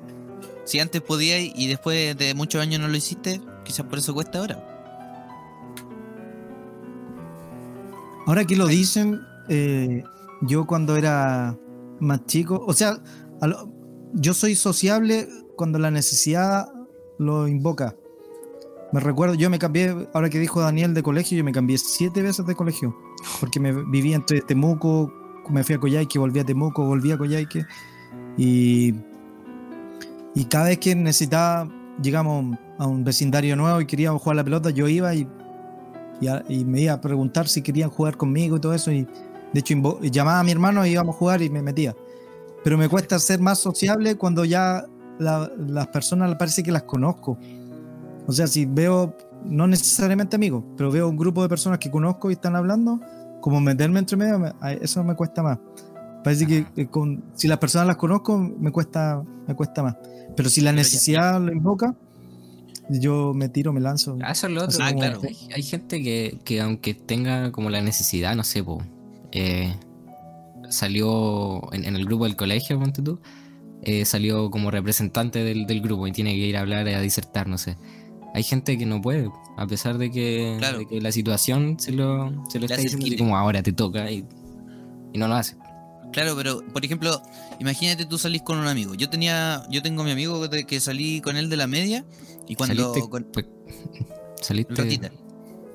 Si 0.65 0.79
antes 0.81 1.01
podías 1.01 1.41
y 1.57 1.67
después 1.69 2.17
de 2.17 2.35
muchos 2.35 2.61
años 2.63 2.81
no 2.81 2.89
lo 2.89 2.97
hiciste, 2.97 3.41
quizás 3.65 3.87
por 3.87 3.99
eso 3.99 4.15
cuesta 4.15 4.39
ahora. 4.39 4.67
Ahora 8.27 8.45
que 8.45 8.57
lo 8.57 8.67
dicen, 8.67 9.21
eh, 9.49 10.05
yo 10.43 10.67
cuando 10.67 10.97
era 10.97 11.59
más 12.01 12.25
chico, 12.27 12.65
o 12.67 12.73
sea, 12.73 13.03
yo 14.15 14.35
soy 14.35 14.55
sociable 14.55 15.29
cuando 15.57 15.79
la 15.79 15.91
necesidad 15.91 16.67
lo 17.19 17.49
invoca. 17.49 17.95
Me 18.93 19.01
recuerdo, 19.01 19.35
yo 19.35 19.51
me 19.51 19.59
cambié, 19.59 20.09
ahora 20.15 20.31
que 20.31 20.39
dijo 20.39 20.61
Daniel 20.61 20.95
de 20.95 21.03
colegio, 21.03 21.39
yo 21.39 21.45
me 21.45 21.53
cambié 21.53 21.79
siete 21.79 22.23
veces 22.23 22.45
de 22.47 22.55
colegio, 22.55 22.97
porque 23.39 23.61
me 23.61 23.73
vivía 23.73 24.17
entre 24.17 24.41
Temuco, 24.41 25.13
me 25.49 25.63
fui 25.63 25.77
a 25.77 25.79
Coyhaique, 25.79 26.19
volví 26.19 26.41
a 26.41 26.45
Temuco, 26.45 26.85
volví 26.85 27.13
a 27.13 27.19
Coyhaique, 27.19 27.65
y 28.37 28.95
Y 30.35 30.45
cada 30.45 30.67
vez 30.67 30.79
que 30.79 30.95
necesitaba, 30.95 31.69
llegamos 32.03 32.57
a 32.79 32.87
un 32.87 33.05
vecindario 33.05 33.57
nuevo 33.57 33.81
y 33.81 33.87
queríamos 33.87 34.23
jugar 34.23 34.37
la 34.37 34.45
pelota, 34.45 34.71
yo 34.71 34.89
iba 34.89 35.15
y, 35.15 35.27
y 36.49 36.65
me 36.65 36.83
iba 36.83 36.95
a 36.95 37.01
preguntar 37.01 37.49
si 37.49 37.63
querían 37.63 37.91
jugar 37.91 38.17
conmigo 38.17 38.57
y 38.57 38.61
todo 38.61 38.75
eso. 38.75 38.93
Y 38.93 39.07
de 39.53 39.61
hecho 39.61 39.75
llamaba 40.03 40.41
a 40.41 40.45
mi 40.45 40.53
hermano 40.53 40.85
y 40.87 40.91
íbamos 40.91 41.15
a 41.17 41.19
jugar 41.19 41.43
y 41.43 41.51
me 41.51 41.63
metía. 41.63 41.95
Pero 42.63 42.77
me 42.79 42.89
cuesta 42.89 43.19
ser 43.19 43.41
más 43.41 43.59
sociable 43.59 44.17
cuando 44.17 44.45
ya 44.45 44.85
la- 45.19 45.51
las 45.59 45.87
personas 45.89 46.35
parece 46.37 46.63
que 46.63 46.73
las 46.73 46.83
conozco. 46.85 47.39
O 48.27 48.33
sea, 48.33 48.47
si 48.47 48.67
veo, 48.67 49.17
no 49.45 49.67
necesariamente 49.67 50.37
amigos, 50.37 50.63
pero 50.77 50.91
veo 50.91 51.09
un 51.09 51.17
grupo 51.17 51.43
de 51.43 51.49
personas 51.49 51.79
que 51.79 51.91
conozco 51.91 52.31
y 52.31 52.35
están 52.35 52.55
hablando, 52.57 53.01
como 53.41 53.61
meterme 53.61 53.99
entre 53.99 54.17
medio, 54.17 54.39
me- 54.39 54.53
eso 54.83 55.03
me 55.03 55.15
cuesta 55.15 55.43
más. 55.43 55.59
Parece 56.23 56.47
que, 56.47 56.67
que 56.75 56.87
con- 56.87 57.25
si 57.35 57.49
las 57.49 57.59
personas 57.59 57.87
las 57.87 57.97
conozco, 57.97 58.37
me 58.39 58.71
cuesta, 58.71 59.23
me 59.49 59.55
cuesta 59.55 59.83
más. 59.83 59.97
Pero 60.37 60.51
si 60.51 60.61
la 60.61 60.73
necesidad 60.73 61.41
lo 61.41 61.51
invoca, 61.53 61.95
yo 62.91 63.33
me 63.35 63.49
tiro, 63.49 63.73
me 63.73 63.81
lanzo. 63.81 64.19
Ah, 64.23 64.33
Eso 64.33 64.47
es 64.49 64.53
lo 64.53 64.65
otro. 64.65 64.79
Ah, 64.83 64.93
claro. 64.93 65.21
Hay, 65.27 65.37
hay 65.55 65.63
gente 65.63 66.03
que, 66.03 66.39
que 66.45 66.61
aunque 66.61 66.93
tenga 66.95 67.51
como 67.53 67.71
la 67.71 67.81
necesidad, 67.81 68.35
no 68.37 68.45
sé, 68.45 68.63
po, 68.63 68.83
eh, 69.33 69.75
salió 70.69 71.73
en, 71.73 71.85
en 71.85 71.97
el 71.97 72.05
grupo 72.07 72.25
del 72.25 72.37
colegio, 72.37 72.79
ponte 72.79 73.03
tú, 73.03 73.21
eh, 73.83 74.05
salió 74.05 74.51
como 74.51 74.71
representante 74.71 75.43
del, 75.43 75.67
del 75.67 75.81
grupo 75.81 76.07
y 76.07 76.13
tiene 76.13 76.33
que 76.33 76.39
ir 76.47 76.57
a 76.57 76.61
hablar, 76.61 76.87
a 76.89 77.01
disertar, 77.01 77.47
no 77.49 77.59
sé. 77.59 77.77
Hay 78.35 78.43
gente 78.45 78.79
que 78.79 78.87
no 78.87 79.01
puede, 79.03 79.29
a 79.57 79.67
pesar 79.67 79.99
de 79.99 80.11
que, 80.11 80.55
Claro. 80.59 80.79
de 80.79 80.87
que 80.87 81.01
la 81.01 81.11
situación 81.11 81.77
se 81.81 81.91
lo, 81.93 82.31
se 82.49 82.61
lo 82.61 82.67
está 82.67 82.77
diciendo 82.77 83.07
así 83.07 83.17
como 83.17 83.37
ahora 83.37 83.63
te 83.63 83.73
toca 83.73 84.11
y, 84.11 84.25
y 85.13 85.19
no 85.19 85.27
lo 85.27 85.35
hace. 85.35 85.57
Claro, 86.13 86.35
pero 86.37 86.61
por 86.73 86.85
ejemplo, 86.85 87.23
imagínate 87.61 88.05
tú 88.07 88.19
salís 88.19 88.43
con 88.43 88.59
un 88.59 88.67
amigo. 88.67 88.95
Yo 88.95 89.09
tenía, 89.11 89.63
yo 89.71 89.83
tengo 89.83 90.05
mi 90.05 90.11
amigo 90.13 90.49
que, 90.49 90.65
que 90.65 90.79
salí 90.81 91.21
con 91.21 91.37
él 91.37 91.49
de 91.51 91.57
la 91.57 91.67
media 91.67 92.05
y 92.49 92.55
cuando 92.57 92.93
¿Saliste, 92.93 93.09
con- 93.11 93.25
pues, 93.33 93.47
¿saliste 94.41 94.75
Ratita. 94.75 95.11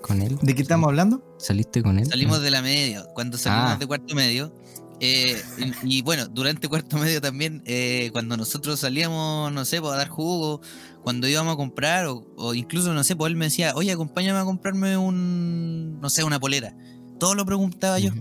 Con 0.05 0.21
él? 0.21 0.37
¿De 0.41 0.55
qué 0.55 0.61
estamos 0.61 0.87
hablando? 0.87 1.35
¿Saliste 1.39 1.81
con 1.83 1.97
él? 1.99 2.05
salimos 2.05 2.41
de 2.41 2.51
la 2.51 2.61
media, 2.61 3.03
cuando 3.13 3.37
salimos 3.37 3.71
Ah. 3.71 3.77
de 3.77 3.87
cuarto 3.87 4.15
medio. 4.15 4.53
eh, 5.01 5.41
y, 5.83 5.97
y 5.97 6.01
bueno, 6.03 6.27
durante 6.27 6.69
cuarto 6.69 6.97
medio 6.97 7.19
también, 7.19 7.61
eh, 7.65 8.09
cuando 8.13 8.37
nosotros 8.37 8.79
salíamos, 8.79 9.51
no 9.51 9.65
sé, 9.65 9.81
pues, 9.81 9.93
a 9.93 9.97
dar 9.97 10.07
jugo, 10.07 10.61
cuando 11.03 11.27
íbamos 11.27 11.53
a 11.53 11.57
comprar, 11.57 12.05
o, 12.07 12.25
o 12.37 12.53
incluso, 12.53 12.93
no 12.93 13.03
sé, 13.03 13.15
pues 13.15 13.29
él 13.29 13.35
me 13.35 13.45
decía, 13.45 13.73
oye, 13.75 13.91
acompáñame 13.91 14.39
a 14.39 14.45
comprarme 14.45 14.95
un, 14.97 15.99
no 15.99 16.09
sé, 16.09 16.23
una 16.23 16.39
polera. 16.39 16.73
Todo 17.19 17.35
lo 17.35 17.45
preguntaba 17.45 17.99
yo. 17.99 18.11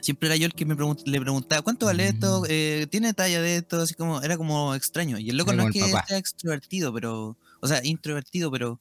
Siempre 0.00 0.28
era 0.28 0.36
yo 0.36 0.46
el 0.46 0.52
que 0.54 0.64
me 0.64 0.76
pregun- 0.76 1.02
le 1.06 1.20
preguntaba, 1.20 1.62
¿cuánto 1.62 1.86
vale 1.86 2.08
esto? 2.08 2.42
Mm. 2.42 2.46
Eh, 2.48 2.86
¿Tiene 2.90 3.14
talla 3.14 3.40
de 3.42 3.56
esto? 3.56 3.80
Así 3.80 3.94
como, 3.94 4.22
era 4.22 4.36
como 4.36 4.74
extraño. 4.74 5.18
Y 5.18 5.30
el 5.30 5.36
loco 5.36 5.52
Era 5.52 5.62
no 5.64 5.68
es 5.70 5.72
que 5.74 5.80
papá. 5.80 6.04
sea 6.06 6.18
extrovertido, 6.18 6.92
pero, 6.92 7.36
o 7.60 7.66
sea, 7.66 7.84
introvertido, 7.84 8.50
pero 8.50 8.80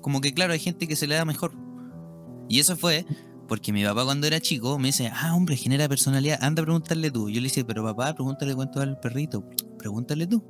como 0.00 0.20
que 0.20 0.32
claro, 0.32 0.52
hay 0.52 0.58
gente 0.58 0.86
que 0.88 0.96
se 0.96 1.06
le 1.06 1.14
da 1.14 1.24
mejor. 1.24 1.52
Y 2.48 2.58
eso 2.60 2.76
fue 2.76 3.04
porque 3.48 3.72
mi 3.72 3.84
papá 3.84 4.04
cuando 4.04 4.26
era 4.26 4.40
chico 4.40 4.78
me 4.78 4.88
dice, 4.88 5.10
ah, 5.12 5.34
hombre, 5.34 5.56
genera 5.56 5.88
personalidad, 5.88 6.38
anda 6.42 6.62
a 6.62 6.64
preguntarle 6.64 7.10
tú. 7.10 7.28
Yo 7.30 7.40
le 7.40 7.48
dije, 7.48 7.64
pero 7.64 7.82
papá, 7.84 8.14
pregúntale 8.14 8.54
cuánto 8.54 8.78
vale 8.78 8.92
el 8.92 8.98
perrito. 8.98 9.44
Pregúntale 9.78 10.26
tú. 10.26 10.42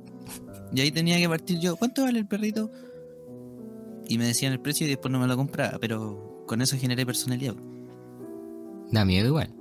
Y 0.73 0.81
ahí 0.81 0.91
tenía 0.91 1.17
que 1.17 1.27
partir 1.27 1.59
yo, 1.59 1.75
¿cuánto 1.75 2.03
vale 2.03 2.19
el 2.19 2.27
perrito? 2.27 2.71
Y 4.07 4.17
me 4.17 4.25
decían 4.25 4.51
el 4.53 4.59
precio 4.59 4.85
y 4.85 4.89
después 4.89 5.11
no 5.11 5.19
me 5.19 5.27
lo 5.27 5.35
compraba, 5.37 5.77
pero 5.79 6.43
con 6.47 6.61
eso 6.61 6.77
generé 6.77 7.05
personalidad. 7.05 7.55
Da 8.91 9.05
miedo 9.05 9.27
igual. 9.27 9.53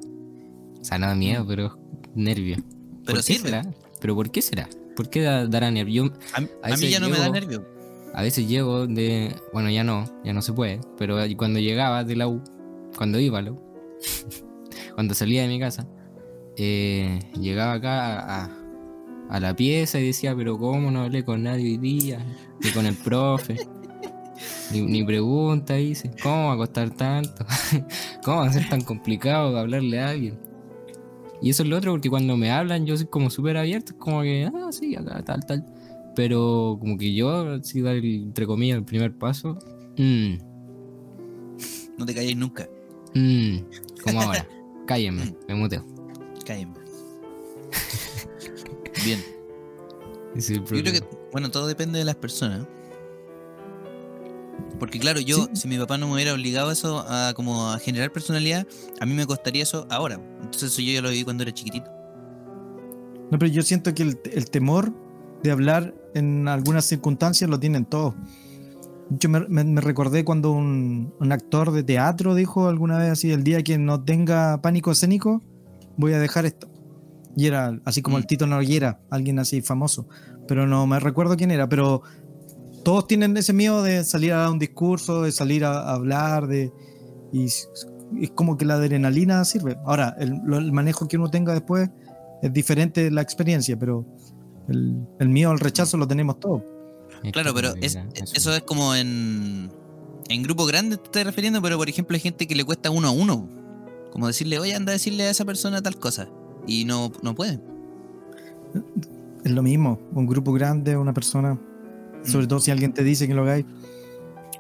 O 0.81 0.85
sea, 0.85 0.99
no 0.99 1.07
da 1.07 1.15
miedo, 1.15 1.47
pero 1.47 1.79
nervio. 2.15 2.57
Mm. 2.59 2.63
Pero 3.05 3.17
¿Por 3.17 3.17
qué 3.17 3.23
sirve. 3.23 3.49
será? 3.51 3.75
¿Pero 4.01 4.15
por 4.15 4.31
qué 4.31 4.43
será? 4.43 4.69
¿Por 4.97 5.09
qué 5.09 5.23
da- 5.23 5.47
dará 5.47 5.71
nervio? 5.71 6.13
A, 6.35 6.39
a 6.69 6.73
A 6.75 6.77
mí 6.77 6.89
ya 6.91 7.01
no 7.01 7.09
me 7.09 7.19
da 7.19 7.29
nervio. 7.31 7.67
A 8.15 8.23
veces 8.23 8.49
llego 8.49 8.87
de... 8.87 9.35
Bueno, 9.53 9.71
ya 9.71 9.85
no, 9.85 10.05
ya 10.25 10.33
no 10.33 10.43
se 10.43 10.53
puede. 10.53 10.81
Pero 10.99 11.17
cuando 11.37 11.61
llegaba 11.61 12.05
de 12.05 12.17
la 12.17 12.29
U, 12.29 12.43
cuando 12.97 13.19
iba 13.19 13.39
a 13.39 13.43
la 13.43 13.53
U, 13.53 13.61
cuando 14.95 15.15
salía 15.15 15.43
de 15.43 15.49
mi 15.49 15.61
casa, 15.61 15.87
eh, 16.57 17.21
llegaba 17.39 17.75
acá 17.75 18.45
a, 19.31 19.41
la 19.41 19.55
pieza 19.55 20.01
y 20.01 20.07
decía, 20.07 20.35
pero 20.35 20.59
¿cómo 20.59 20.91
no 20.91 21.03
hablé 21.03 21.25
con 21.25 21.45
nadie 21.45 21.65
hoy 21.65 21.79
día? 21.79 22.19
Ni 22.63 22.71
con 22.71 22.85
el 22.85 22.97
profe. 22.97 23.57
Ni, 24.73 25.05
pregunta 25.05 25.79
hice. 25.79 26.11
¿Cómo 26.23 26.49
va 26.49 26.55
a 26.55 26.57
costar 26.57 26.91
tanto? 26.91 27.47
¿Cómo 28.25 28.39
va 28.39 28.47
a 28.47 28.53
ser 28.53 28.69
tan 28.69 28.81
complicado 28.81 29.57
hablarle 29.57 30.01
a 30.01 30.09
alguien? 30.09 30.39
Y 31.43 31.51
eso 31.51 31.63
es 31.63 31.69
lo 31.69 31.79
otro, 31.79 31.93
porque 31.93 32.11
cuando 32.11 32.37
me 32.37 32.51
hablan 32.51 32.87
yo 32.87 32.97
soy 32.97 33.07
como 33.07 33.31
súper 33.31 33.57
abierto, 33.57 33.97
como 33.99 34.23
que, 34.23 34.51
ah, 34.53 34.73
sí, 34.73 34.97
acá, 34.97 35.23
tal, 35.23 35.47
tal. 35.47 35.65
Pero 36.17 36.77
como 36.81 36.99
que 36.99 37.15
yo, 37.15 37.63
si 37.63 37.81
dar, 37.83 37.97
el, 37.97 38.05
entre 38.25 38.47
comillas, 38.47 38.79
el 38.79 38.85
primer 38.85 39.17
paso, 39.17 39.59
mm, 39.97 40.35
No 41.99 42.07
te 42.07 42.15
calles 42.15 42.37
nunca. 42.37 42.69
mm, 43.15 43.57
como 44.05 44.21
ahora, 44.23 44.47
cállenme, 44.87 45.35
me 45.49 45.55
muteo. 45.55 45.85
Cállame. 46.45 46.75
Bien. 49.05 49.21
Ese 50.35 50.55
es 50.55 50.59
el 50.59 50.65
Yo 50.65 50.83
creo 50.83 50.93
que, 50.93 51.03
bueno, 51.33 51.51
todo 51.51 51.67
depende 51.67 51.99
de 51.99 52.05
las 52.05 52.17
personas. 52.17 52.67
Porque 54.79 54.99
claro, 54.99 55.21
yo, 55.21 55.45
Sí. 55.45 55.49
si 55.55 55.69
mi 55.69 55.79
papá 55.79 55.99
no 55.99 56.07
me 56.09 56.15
hubiera 56.15 56.33
obligado 56.33 56.71
a 56.71 56.73
eso, 56.73 57.05
a 57.07 57.35
como 57.35 57.71
a 57.71 57.79
generar 57.79 58.13
personalidad, 58.13 58.67
a 59.01 59.07
mí 59.07 59.13
me 59.15 59.27
costaría 59.27 59.63
eso 59.63 59.87
ahora. 59.91 60.15
Entonces 60.43 60.73
eso 60.73 60.81
yo 60.83 60.93
ya 60.93 61.03
lo 61.03 61.11
viví 61.11 61.25
cuando 61.25 61.43
era 61.43 61.53
chiquitito. 61.53 61.91
No, 63.31 63.39
pero 63.39 63.47
yo 63.53 63.63
siento 63.63 63.93
que 63.95 64.03
el, 64.05 64.19
el 64.33 64.51
temor 64.51 64.93
de 65.43 65.51
hablar 65.51 65.95
en 66.15 66.49
algunas 66.49 66.85
circunstancias 66.85 67.49
lo 67.49 67.59
tienen 67.61 67.85
todos. 67.85 68.15
Yo 69.11 69.29
me, 69.29 69.41
me- 69.49 69.65
me 69.65 69.81
recordé 69.81 70.25
cuando 70.25 70.53
un, 70.53 71.13
un 71.19 71.33
actor 71.33 71.73
de 71.73 71.83
teatro 71.83 72.35
dijo 72.35 72.69
alguna 72.69 72.99
vez 72.99 73.11
así, 73.11 73.31
el 73.33 73.43
día 73.43 73.63
que 73.63 73.77
no 73.79 74.05
tenga 74.05 74.61
pánico 74.63 74.93
escénico, 74.93 75.43
voy 75.97 76.13
a 76.13 76.19
dejar 76.19 76.47
esto. 76.47 76.69
Y 77.37 77.47
era 77.47 77.79
así 77.85 78.03
como 78.03 78.17
Mm. 78.17 78.21
el 78.21 78.27
Tito 78.27 78.47
Noguera, 78.47 79.01
alguien 79.11 79.39
así 79.39 79.63
famoso. 79.63 80.07
Pero 80.47 80.67
no 80.67 80.87
me 80.87 80.99
recuerdo 81.01 81.37
quién 81.37 81.51
era, 81.51 81.69
pero 81.69 82.03
todos 82.85 83.07
tienen 83.07 83.37
ese 83.37 83.53
miedo 83.53 83.83
de 83.83 84.05
salir 84.05 84.33
a 84.33 84.39
dar 84.39 84.51
un 84.51 84.59
discurso, 84.59 85.23
de 85.23 85.33
salir 85.33 85.65
a, 85.65 85.73
a 85.81 85.95
hablar, 85.95 86.47
de... 86.47 86.73
Y 87.33 87.45
es 87.45 87.69
como 88.35 88.57
que 88.57 88.65
la 88.65 88.75
adrenalina 88.75 89.45
sirve. 89.45 89.77
Ahora, 89.87 90.17
el, 90.19 90.41
el 90.53 90.73
manejo 90.73 91.07
que 91.07 91.17
uno 91.17 91.31
tenga 91.31 91.53
después 91.53 91.89
es 92.43 92.53
diferente 92.53 93.11
la 93.11 93.21
experiencia, 93.23 93.79
pero 93.79 94.05
el, 94.71 95.07
el 95.19 95.29
miedo 95.29 95.51
al 95.51 95.61
rechazo 95.61 95.97
lo 95.97 96.07
tenemos 96.09 96.41
todos. 96.41 96.63
Claro, 97.33 97.53
pero 97.55 97.75
es- 97.81 97.99
eso 98.35 98.55
es 98.55 98.63
como 98.63 98.95
en, 98.95 99.71
en 100.29 100.43
grupo 100.43 100.65
grande 100.67 100.97
te 100.97 101.05
estás 101.05 101.25
refiriendo, 101.25 101.61
pero 101.61 101.77
por 101.77 101.89
ejemplo 101.89 102.15
hay 102.15 102.21
gente 102.21 102.47
que 102.47 102.55
le 102.55 102.65
cuesta 102.65 102.91
uno 102.91 103.09
a 103.09 103.11
uno. 103.11 103.49
Como 104.13 104.27
decirle, 104.27 104.59
oye, 104.59 104.75
anda 104.75 104.91
a 104.91 104.95
decirle 104.95 105.25
a 105.25 105.31
esa 105.31 105.45
persona 105.45 105.83
tal 105.83 105.97
cosa. 105.99 106.29
Y 106.67 106.85
no, 106.85 107.13
no 107.23 107.35
pueden. 107.35 107.63
Es 109.45 109.51
lo 109.53 109.63
mismo, 109.63 110.01
un 110.15 110.27
grupo 110.27 110.53
grande, 110.53 110.97
una 110.97 111.13
persona, 111.15 111.59
sobre 112.25 112.47
Mm. 112.47 112.49
todo 112.49 112.61
si 112.61 112.71
alguien 112.71 112.93
te 112.93 113.03
dice 113.05 113.27
que 113.29 113.35
lo 113.35 113.43
hagáis. 113.43 113.65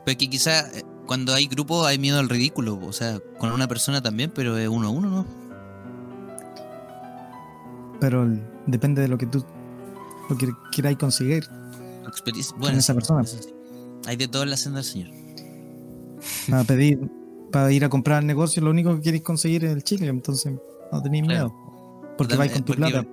Pero 0.05 0.13
es 0.13 0.17
que 0.17 0.29
quizá 0.31 0.61
eh, 0.71 0.83
cuando 1.07 1.35
hay 1.35 1.47
grupo 1.47 1.85
hay 1.85 1.99
miedo 1.99 2.19
al 2.19 2.29
ridículo. 2.29 2.79
O 2.83 2.93
sea, 2.93 3.19
con 3.39 3.51
una 3.53 3.69
persona 3.69 4.01
también, 4.03 4.31
pero 4.35 4.57
es 4.57 4.69
uno 4.69 4.89
a 4.89 4.91
uno, 4.91 5.11
¿no? 5.11 5.27
pero 8.01 8.23
el- 8.23 8.43
depende 8.67 9.03
de 9.03 9.09
lo 9.09 9.19
que 9.19 9.27
tú 9.27 9.45
lo 10.31 10.37
que 10.39 10.49
queráis 10.73 10.97
conseguir. 10.99 11.45
Experiencia- 12.07 12.53
con 12.53 12.61
Bueno, 12.61 12.79
esa 12.79 12.95
persona. 12.95 13.25
Hay 14.07 14.17
de 14.17 14.29
todo 14.29 14.43
en 14.45 14.51
la 14.51 14.57
senda 14.57 14.79
del 14.79 14.85
Señor. 14.85 15.11
Para 16.51 16.65
pedir, 16.65 16.99
para 17.53 17.71
ir 17.73 17.85
a 17.85 17.89
comprar 17.89 18.19
al 18.19 18.27
negocio, 18.27 18.63
lo 18.63 18.71
único 18.71 18.95
que 18.97 19.03
queréis 19.03 19.23
conseguir 19.23 19.65
es 19.65 19.73
el 19.73 19.83
chicle, 19.85 20.09
entonces 20.09 20.53
no 20.93 21.03
tenéis 21.03 21.25
Claro. 21.25 21.49
miedo. 21.49 22.15
Porque 22.17 22.37
vais 22.37 22.53
con 22.53 22.63
tu 22.65 22.75
porque- 22.75 22.91
plata. 22.91 23.09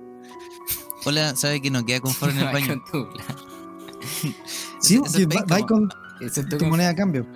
Hola, 1.06 1.36
¿sabe 1.36 1.60
que 1.62 1.70
no 1.70 1.84
queda 1.86 2.00
confort 2.00 2.32
en 2.32 2.38
el 2.40 2.44
baño? 2.52 2.82
Sí, 4.80 4.98
porque 4.98 5.26
vais 5.48 5.64
con 5.64 5.88
tu 5.88 6.58
con, 6.58 6.68
moneda 6.70 6.90
a 6.90 6.94
cambio. 6.94 7.26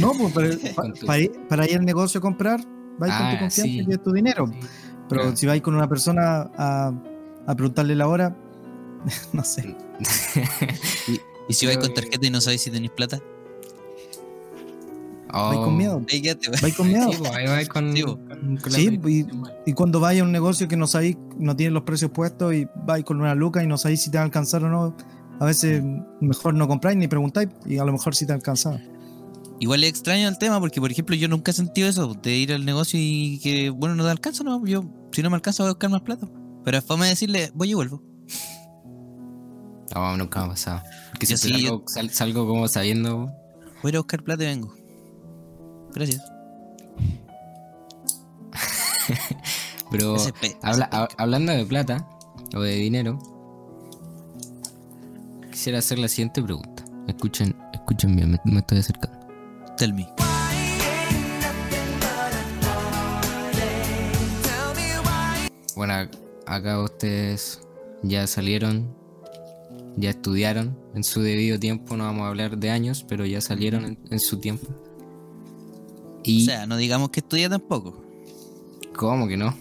No, 0.00 0.12
pues 0.32 0.58
para, 1.06 1.18
ir, 1.18 1.32
para 1.48 1.68
ir 1.68 1.78
al 1.78 1.84
negocio 1.84 2.18
a 2.18 2.20
comprar, 2.20 2.60
vais 2.98 3.12
con 3.12 3.26
Ah, 3.26 3.30
tu 3.32 3.38
confianza 3.40 3.62
sí. 3.62 3.84
y 3.86 3.92
es 3.92 4.02
tu 4.02 4.12
dinero. 4.12 4.46
Sí. 4.46 4.58
Pero 5.08 5.20
Claro. 5.22 5.36
si 5.36 5.46
vais 5.46 5.62
con 5.62 5.74
una 5.74 5.88
persona 5.88 6.50
a, 6.56 6.92
a 7.46 7.54
preguntarle 7.54 7.94
la 7.94 8.08
hora, 8.08 8.36
no 9.32 9.44
sé. 9.44 9.74
Y 11.48 11.54
si 11.54 11.64
vais 11.66 11.78
con 11.78 11.88
que- 11.88 11.94
tarjeta 11.94 12.26
y 12.26 12.30
no 12.30 12.40
sabéis 12.40 12.62
si 12.62 12.70
tenéis 12.72 12.90
plata, 12.90 13.20
Vais 15.32 15.58
Oh. 15.58 15.64
con 15.64 15.76
miedo. 15.76 16.02
ahí 16.10 16.22
quédate. 16.22 16.50
Vais 16.62 16.74
con 16.74 16.88
miedo. 16.92 17.10
Sí, 17.12 17.18
pues, 17.18 17.30
ahí 17.32 17.46
vais 17.46 17.68
con, 17.68 17.92
Sí, 17.94 18.02
con- 18.02 18.26
con 18.56 18.72
Sí, 18.72 18.90
predicación 18.98 19.40
mal. 19.40 19.54
Y 19.66 19.72
cuando 19.74 20.00
vais 20.00 20.20
a 20.20 20.24
un 20.24 20.32
negocio 20.32 20.66
que 20.68 20.76
no 20.76 20.86
sabéis, 20.86 21.16
no 21.38 21.54
tienen 21.54 21.74
los 21.74 21.82
precios 21.82 22.10
puestos 22.10 22.54
y 22.54 22.66
vais 22.84 23.04
con 23.04 23.20
una 23.20 23.34
luca 23.34 23.62
y 23.62 23.66
no 23.66 23.76
sabéis 23.76 24.02
si 24.02 24.10
te 24.10 24.16
va 24.18 24.22
a 24.22 24.24
alcanzar 24.24 24.64
o 24.64 24.68
no, 24.70 24.96
a 25.38 25.44
veces 25.44 25.82
mejor 26.20 26.54
no 26.54 26.66
compráis 26.68 26.96
ni 26.96 27.06
preguntáis 27.08 27.48
y 27.66 27.78
a 27.78 27.84
lo 27.84 27.92
mejor 27.92 28.14
sí 28.14 28.26
te 28.26 28.32
alcanzaba. 28.32 28.80
Igual 29.58 29.84
es 29.84 29.90
extraño 29.90 30.28
el 30.28 30.38
tema 30.38 30.58
porque, 30.60 30.80
por 30.80 30.90
ejemplo, 30.90 31.14
yo 31.16 31.28
nunca 31.28 31.50
he 31.50 31.54
sentido 31.54 31.88
eso 31.88 32.12
de 32.14 32.36
ir 32.36 32.52
al 32.52 32.64
negocio 32.64 32.98
y 33.00 33.38
que, 33.42 33.70
bueno, 33.70 33.94
no 33.94 34.04
te 34.04 34.10
alcanza, 34.10 34.42
no. 34.44 34.64
Yo, 34.66 34.84
si 35.12 35.22
no 35.22 35.30
me 35.30 35.36
alcanza, 35.36 35.62
voy 35.62 35.70
a 35.70 35.72
buscar 35.72 35.90
más 35.90 36.02
plata. 36.02 36.28
Pero 36.64 36.78
es 36.78 36.84
fama 36.84 37.04
de 37.04 37.10
decirle, 37.10 37.50
voy 37.54 37.70
y 37.70 37.74
vuelvo. 37.74 38.02
No, 39.94 40.16
nunca 40.16 40.40
me 40.40 40.46
ha 40.46 40.48
pasado. 40.50 40.82
Porque 41.10 41.26
Yo 41.26 41.36
siempre 41.36 41.60
sí, 41.60 41.66
salgo, 41.66 41.84
sal- 41.88 42.10
salgo 42.10 42.46
como 42.46 42.68
sabiendo. 42.68 43.26
Voy 43.82 43.84
a 43.84 43.88
ir 43.90 43.96
a 43.96 44.00
buscar 44.00 44.22
plata 44.22 44.42
y 44.44 44.46
vengo. 44.46 44.74
Gracias. 45.94 46.22
Pero 49.90 50.16
habla- 50.62 51.08
hablando 51.16 51.52
de 51.52 51.64
plata 51.64 52.08
o 52.54 52.60
de 52.60 52.74
dinero, 52.74 53.18
quisiera 55.50 55.78
hacer 55.78 55.98
la 55.98 56.08
siguiente 56.08 56.42
pregunta. 56.42 56.84
Escuchen, 57.06 57.54
escuchen 57.72 58.16
bien, 58.16 58.32
me, 58.32 58.40
me 58.44 58.58
estoy 58.58 58.78
acercando. 58.78 59.16
Tell 59.76 59.92
me. 59.94 60.08
Bueno, 65.74 65.92
ac- 65.92 66.18
acá 66.46 66.80
ustedes 66.82 67.60
ya 68.02 68.26
salieron, 68.26 68.94
ya 69.96 70.10
estudiaron 70.10 70.78
en 70.94 71.02
su 71.04 71.22
debido 71.22 71.58
tiempo, 71.58 71.96
no 71.96 72.04
vamos 72.04 72.22
a 72.24 72.28
hablar 72.28 72.58
de 72.58 72.70
años, 72.70 73.04
pero 73.08 73.24
ya 73.26 73.40
salieron 73.40 73.84
en, 73.84 73.98
en 74.10 74.20
su 74.20 74.38
tiempo. 74.38 74.66
O 74.68 76.20
Y, 76.24 76.44
sea, 76.44 76.66
no 76.66 76.76
digamos 76.76 77.10
que 77.10 77.20
estudié 77.20 77.48
tampoco. 77.48 78.02
¿cómo 78.94 79.28
que 79.28 79.36
no? 79.36 79.54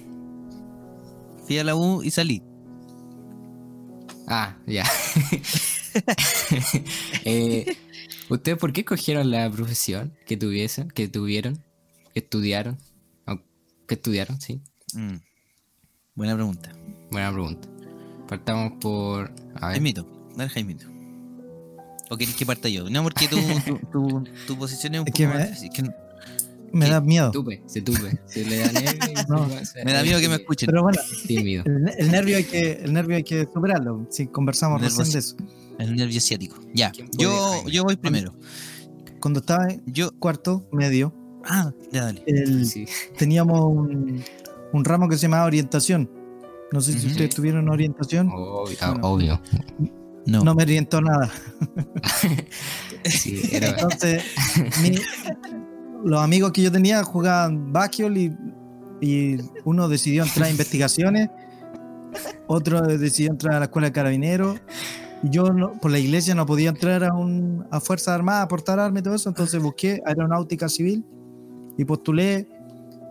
Fui 1.46 1.58
a 1.60 1.64
la 1.64 1.76
U 1.76 2.02
y 2.04 2.10
salí. 2.12 2.42
Ah, 4.28 4.58
ya. 4.66 4.86
Eh, 7.24 7.78
¿Ustedes 8.30 8.58
por 8.58 8.74
qué 8.74 8.82
escogieron 8.82 9.32
la 9.32 9.50
profesión 9.50 10.14
que 10.26 10.36
tuviesen, 10.36 10.90
que 10.90 11.08
tuvieron, 11.08 11.64
que 12.14 12.20
estudiaron? 12.20 12.78
O 13.26 13.38
que 13.88 13.96
estudiaron, 13.96 14.42
sí. 14.42 14.62
Mm. 14.94 15.16
Buena 16.16 16.36
pregunta. 16.36 16.74
Buena 17.12 17.32
pregunta. 17.32 17.70
Partamos 18.28 18.74
por. 18.82 19.32
A 19.56 19.70
ver. 19.70 19.78
Dale 20.38 20.50
Jaimito. 20.50 20.86
¿O 22.10 22.18
querés 22.18 22.36
que 22.36 22.46
parta 22.46 22.70
yo? 22.70 22.90
No, 22.90 23.02
porque 23.04 23.28
tu, 23.28 23.38
tu, 23.92 24.10
tu, 24.20 24.24
tu 24.48 24.58
posición 24.58 24.96
es 24.96 25.02
un 25.02 25.08
Es 25.08 25.12
poco 25.12 25.18
que 25.18 25.28
más 25.28 25.38
me- 25.38 25.46
difícil. 25.48 25.70
que 25.72 25.82
no- 25.84 25.94
Me 26.72 26.90
da 26.90 27.02
miedo. 27.02 27.32
Tupe, 27.32 27.64
se 27.66 27.82
tupe. 27.82 28.20
Se 28.26 28.44
le 28.46 28.58
da 28.60 28.72
nervio 28.72 29.14
No, 29.30 29.48
Me 29.86 29.94
da 29.94 30.04
miedo 30.04 30.20
que 30.20 30.30
me 30.30 30.36
escuchen. 30.36 30.68
Pero 30.68 30.84
bueno, 30.84 31.00
Tímido. 31.26 31.64
el, 31.66 31.90
el 31.98 32.12
nervio 32.12 32.38
hay 32.38 32.44
que, 32.44 32.74
el 32.74 32.94
nervio 32.94 33.16
hay 33.18 33.24
que 33.24 33.48
superarlo. 33.52 34.06
Si 34.12 34.28
conversamos 34.28 34.82
Nervio 34.82 34.98
recién 34.98 35.14
de 35.14 35.20
eso. 35.20 35.36
El 35.80 35.96
nervio 35.96 36.22
ciático. 36.22 36.58
Ya, 36.74 36.92
¿Quién 36.92 37.08
puede, 37.08 37.24
yo, 37.24 37.64
yo 37.70 37.84
voy 37.84 37.96
primero. 37.96 38.34
Cuando 39.20 39.40
estaba 39.40 39.68
en 39.70 39.82
Yo. 39.88 40.12
cuarto 40.20 40.68
medio, 40.72 41.14
Ah, 41.44 41.72
ya 41.92 42.06
dale. 42.06 42.24
el- 42.28 42.66
Sí. 42.66 42.86
teníamos 43.18 43.60
un, 43.66 44.24
un 44.74 44.86
ramo 44.86 45.08
que 45.10 45.16
se 45.16 45.24
llamaba 45.24 45.46
orientación. 45.46 46.10
No 46.72 46.82
sé 46.82 46.94
si 46.94 47.00
Ujú. 47.00 47.08
ustedes 47.10 47.36
tuvieron 47.36 47.70
orientación. 47.70 48.30
Obvio. 48.34 48.78
Bueno. 48.80 49.00
obvio. 49.08 49.42
No. 50.26 50.44
No 50.44 50.56
me 50.56 50.64
orientó 50.64 51.02
nada. 51.02 51.30
Sí, 53.06 53.40
era- 53.52 53.70
Entonces, 53.70 54.24
mi- 54.82 54.98
los 56.10 56.20
amigos 56.22 56.52
que 56.52 56.64
yo 56.64 56.72
tenía 56.72 57.04
jugaban 57.04 57.72
básquetbol 57.72 58.18
y, 58.18 58.36
y 59.00 59.38
uno 59.64 59.88
decidió 59.88 60.24
entrar 60.24 60.48
a 60.48 60.52
investigaciones, 60.52 61.30
otro 62.48 62.82
decidió 62.82 63.30
entrar 63.32 63.56
a 63.56 63.60
la 63.60 63.66
escuela 63.66 63.88
de 63.90 63.94
carabineros. 63.94 64.60
Y 65.24 65.30
yo 65.30 65.52
no- 65.54 65.74
por 65.80 65.92
la 65.92 66.00
iglesia 66.00 66.34
no 66.34 66.46
podía 66.48 66.70
entrar 66.70 67.04
a, 67.04 67.14
un, 67.14 67.66
a 67.72 67.80
Fuerzas 67.80 68.16
Armadas, 68.16 68.46
a 68.46 68.48
portar 68.48 68.80
armas 68.80 69.02
y 69.02 69.04
todo 69.04 69.16
eso, 69.16 69.30
entonces 69.30 69.62
busqué 69.62 70.02
aeronáutica 70.06 70.68
civil 70.68 71.06
y 71.78 71.86
postulé 71.86 72.48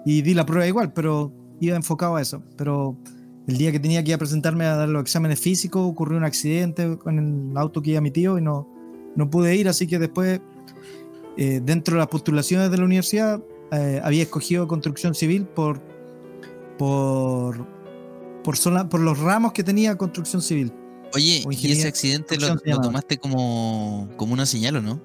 y 0.04 0.22
di 0.22 0.34
la 0.34 0.44
prueba 0.44 0.66
igual, 0.66 0.92
pero 0.92 1.32
iba 1.60 1.76
enfocado 1.76 2.16
a 2.16 2.22
eso. 2.22 2.42
Pero 2.56 2.98
el 3.46 3.58
día 3.58 3.72
que 3.72 3.78
tenía 3.80 4.02
que 4.02 4.10
ir 4.10 4.14
a 4.14 4.18
presentarme 4.18 4.64
a 4.64 4.76
dar 4.76 4.88
los 4.88 5.02
exámenes 5.02 5.38
físicos, 5.40 5.82
ocurrió 5.86 6.16
un 6.18 6.24
accidente 6.24 6.96
con 6.98 7.18
el 7.50 7.56
auto 7.56 7.82
que 7.82 7.90
iba 7.90 8.00
mi 8.00 8.10
tío 8.10 8.38
y 8.38 8.42
no, 8.42 8.68
no 9.16 9.28
pude 9.30 9.54
ir, 9.56 9.68
así 9.68 9.86
que 9.86 9.98
después, 9.98 10.40
eh, 11.36 11.60
dentro 11.62 11.94
de 11.94 11.98
las 11.98 12.08
postulaciones 12.08 12.70
de 12.70 12.78
la 12.78 12.84
universidad, 12.84 13.42
eh, 13.72 14.00
había 14.02 14.22
escogido 14.22 14.66
construcción 14.68 15.14
civil 15.14 15.44
por, 15.46 15.80
por, 16.78 17.66
por, 18.42 18.56
sola- 18.56 18.88
por 18.88 19.00
los 19.00 19.18
ramos 19.18 19.52
que 19.52 19.62
tenía 19.62 19.96
construcción 19.96 20.42
civil. 20.42 20.72
Oye, 21.14 21.44
¿y 21.48 21.70
ese 21.72 21.82
de 21.82 21.88
accidente 21.88 22.36
lo, 22.38 22.56
tomaste 22.80 23.18
como, 23.18 24.08
como 24.16 24.32
una 24.32 24.46
señal 24.46 24.76
o 24.76 24.82
no? 24.82 25.00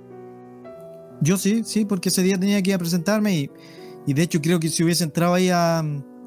Yo 1.22 1.38
sí, 1.38 1.64
sí, 1.66 1.86
porque 1.86 2.10
ese 2.10 2.24
día 2.24 2.40
tenía 2.40 2.62
que 2.64 2.72
ir 2.72 2.76
a 2.76 2.80
presentarme 2.80 3.36
y, 3.38 3.52
y 4.08 4.14
de 4.14 4.24
hecho 4.24 4.42
creo 4.42 4.60
que 4.60 4.70
si 4.70 4.84
hubiese 4.84 5.04
entrado 5.04 5.34
ahí 5.36 5.50
a 5.50 5.84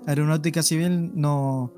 aeronáutica 0.07 0.63
civil 0.63 1.11
no, 1.15 1.73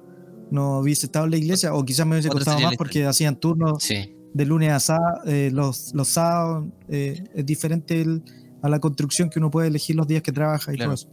no 0.54 0.78
hubiese 0.78 1.06
estado 1.06 1.24
en 1.26 1.32
la 1.32 1.36
iglesia 1.36 1.74
o 1.74 1.84
quizás 1.84 2.06
me 2.06 2.12
hubiese 2.14 2.28
costado 2.30 2.60
más 2.60 2.76
porque 2.76 3.04
hacían 3.04 3.36
turnos 3.36 3.82
Sí. 3.82 4.14
de 4.32 4.44
lunes 4.46 4.70
a 4.72 4.80
sábado, 4.80 5.20
eh, 5.26 5.50
los, 5.52 5.92
los 5.94 6.08
sábados, 6.08 6.66
eh, 6.88 7.22
es 7.34 7.44
diferente 7.46 8.00
el- 8.00 8.22
a 8.62 8.68
la 8.68 8.78
construcción 8.80 9.28
que 9.28 9.38
uno 9.38 9.50
puede 9.50 9.68
elegir 9.68 9.94
los 9.96 10.06
días 10.06 10.22
que 10.22 10.32
trabaja 10.32 10.72
y 10.72 10.76
Claro. 10.76 10.94
todo 10.94 10.94
eso. 10.94 11.08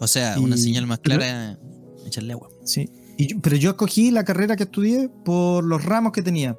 O 0.00 0.06
sea, 0.06 0.38
una 0.38 0.54
Y- 0.54 0.58
señal 0.58 0.86
más 0.86 1.00
pero- 1.00 1.16
clara, 1.18 1.58
echarle 2.06 2.32
agua. 2.34 2.48
Sí. 2.64 2.88
Y 3.16 3.26
yo- 3.26 3.36
pero 3.42 3.56
yo 3.56 3.70
escogí 3.70 4.10
la 4.12 4.22
carrera 4.24 4.54
que 4.54 4.62
estudié 4.62 5.08
por 5.24 5.64
los 5.64 5.84
ramos 5.84 6.12
que 6.12 6.22
tenía. 6.22 6.56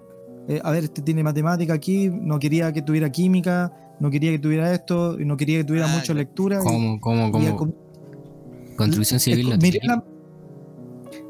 Eh, 0.49 0.59
a 0.63 0.71
ver, 0.71 0.85
este 0.85 1.01
tiene 1.01 1.23
matemática 1.23 1.73
aquí, 1.73 2.09
no 2.09 2.37
quería 2.39 2.73
que 2.73 2.81
tuviera 2.81 3.09
química, 3.11 3.71
no 4.01 4.09
quería 4.09 4.31
que 4.31 4.39
tuviera 4.39 4.73
esto, 4.73 5.17
y 5.19 5.23
no 5.25 5.37
quería 5.37 5.59
que 5.59 5.63
tuviera 5.63 5.89
Ah, 5.89 5.95
mucha 5.95 6.13
lectura. 6.13 6.59
y- 6.59 6.63
¿Cómo, 6.65 6.99
cómo, 6.99 7.27
y 7.27 7.31
cómo? 7.31 7.47
acom- 7.47 7.75
Construcción 8.75 9.19
civil. 9.19 9.57
miré 9.61 9.79
la- 9.83 10.03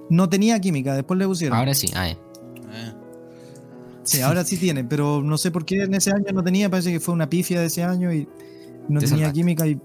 no 0.10 0.28
tenía 0.30 0.60
química, 0.60 0.94
después 0.96 1.18
le 1.18 1.26
pusieron. 1.28 1.58
Ahora 1.58 1.74
sí. 1.74 1.88
Ah. 1.96 2.14
Ah, 2.72 2.96
Sí, 4.04 4.22
ahora 4.22 4.44
sí 4.44 4.58
tiene, 4.58 4.84
pero 4.84 5.22
no 5.22 5.38
sé 5.38 5.52
por 5.52 5.66
qué 5.66 5.84
en 5.84 5.94
ese 5.94 6.12
año 6.12 6.26
no 6.34 6.44
tenía, 6.44 6.68
parece 6.70 6.92
que 6.92 7.00
fue 7.00 7.14
una 7.14 7.30
pifia 7.30 7.60
de 7.60 7.68
ese 7.68 7.84
año 7.84 8.12
y 8.12 8.28
no 8.88 9.00
Te 9.00 9.06
tenía 9.08 9.32
química 9.34 9.68
y, 9.68 9.80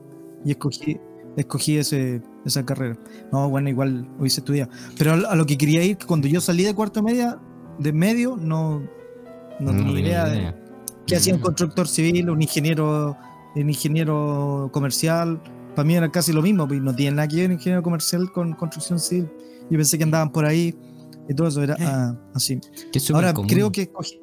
y 0.47 0.51
escogí, 0.53 0.99
escogí 1.37 1.77
ese, 1.77 2.23
esa 2.47 2.65
carrera. 2.65 2.97
No, 3.33 3.51
bueno, 3.51 3.69
igual 3.69 4.09
hubiese 4.19 4.41
estudiado. 4.41 4.71
Pero 4.97 5.13
a, 5.13 5.17
lo- 5.17 5.29
a 5.31 5.35
lo 5.35 5.45
que 5.45 5.59
quería 5.59 5.85
ir, 5.85 5.99
cuando 6.07 6.27
yo 6.27 6.41
salí 6.41 6.65
de 6.65 6.75
cuarto 6.75 7.03
media, 7.03 7.39
de 7.79 7.93
medio, 7.93 8.37
no, 8.41 8.81
no, 9.61 9.73
tenía 9.73 10.01
idea 10.01 10.25
de 10.25 10.55
qué 11.07 11.17
hacía 11.17 11.35
un 11.35 11.41
constructor 11.41 11.87
civil, 11.87 12.31
un 12.31 12.41
ingeniero, 12.41 13.19
un 13.57 13.69
ingeniero 13.69 14.71
comercial. 14.73 15.39
Para 15.75 15.85
mí 15.87 15.97
era 15.97 16.11
casi 16.11 16.33
lo 16.33 16.41
mismo, 16.41 16.67
pues 16.67 16.81
no 16.81 16.95
tiene 16.95 17.17
nada 17.17 17.29
que 17.29 17.37
ver 17.37 17.51
ingeniero 17.51 17.83
comercial 17.83 18.33
con 18.33 18.55
construcción 18.55 18.99
civil. 18.99 19.29
Yo 19.71 19.79
pensé 19.79 19.99
que 19.99 20.05
andaban 20.05 20.31
por 20.31 20.45
ahí 20.45 20.75
y 21.29 21.35
todo 21.35 21.49
eso 21.49 21.63
era 21.63 21.77
ah, 21.81 22.15
así. 22.35 22.61
Ahora 23.13 23.33
común. 23.33 23.49
creo 23.49 23.73
que 23.73 23.83
escogí, 23.83 24.21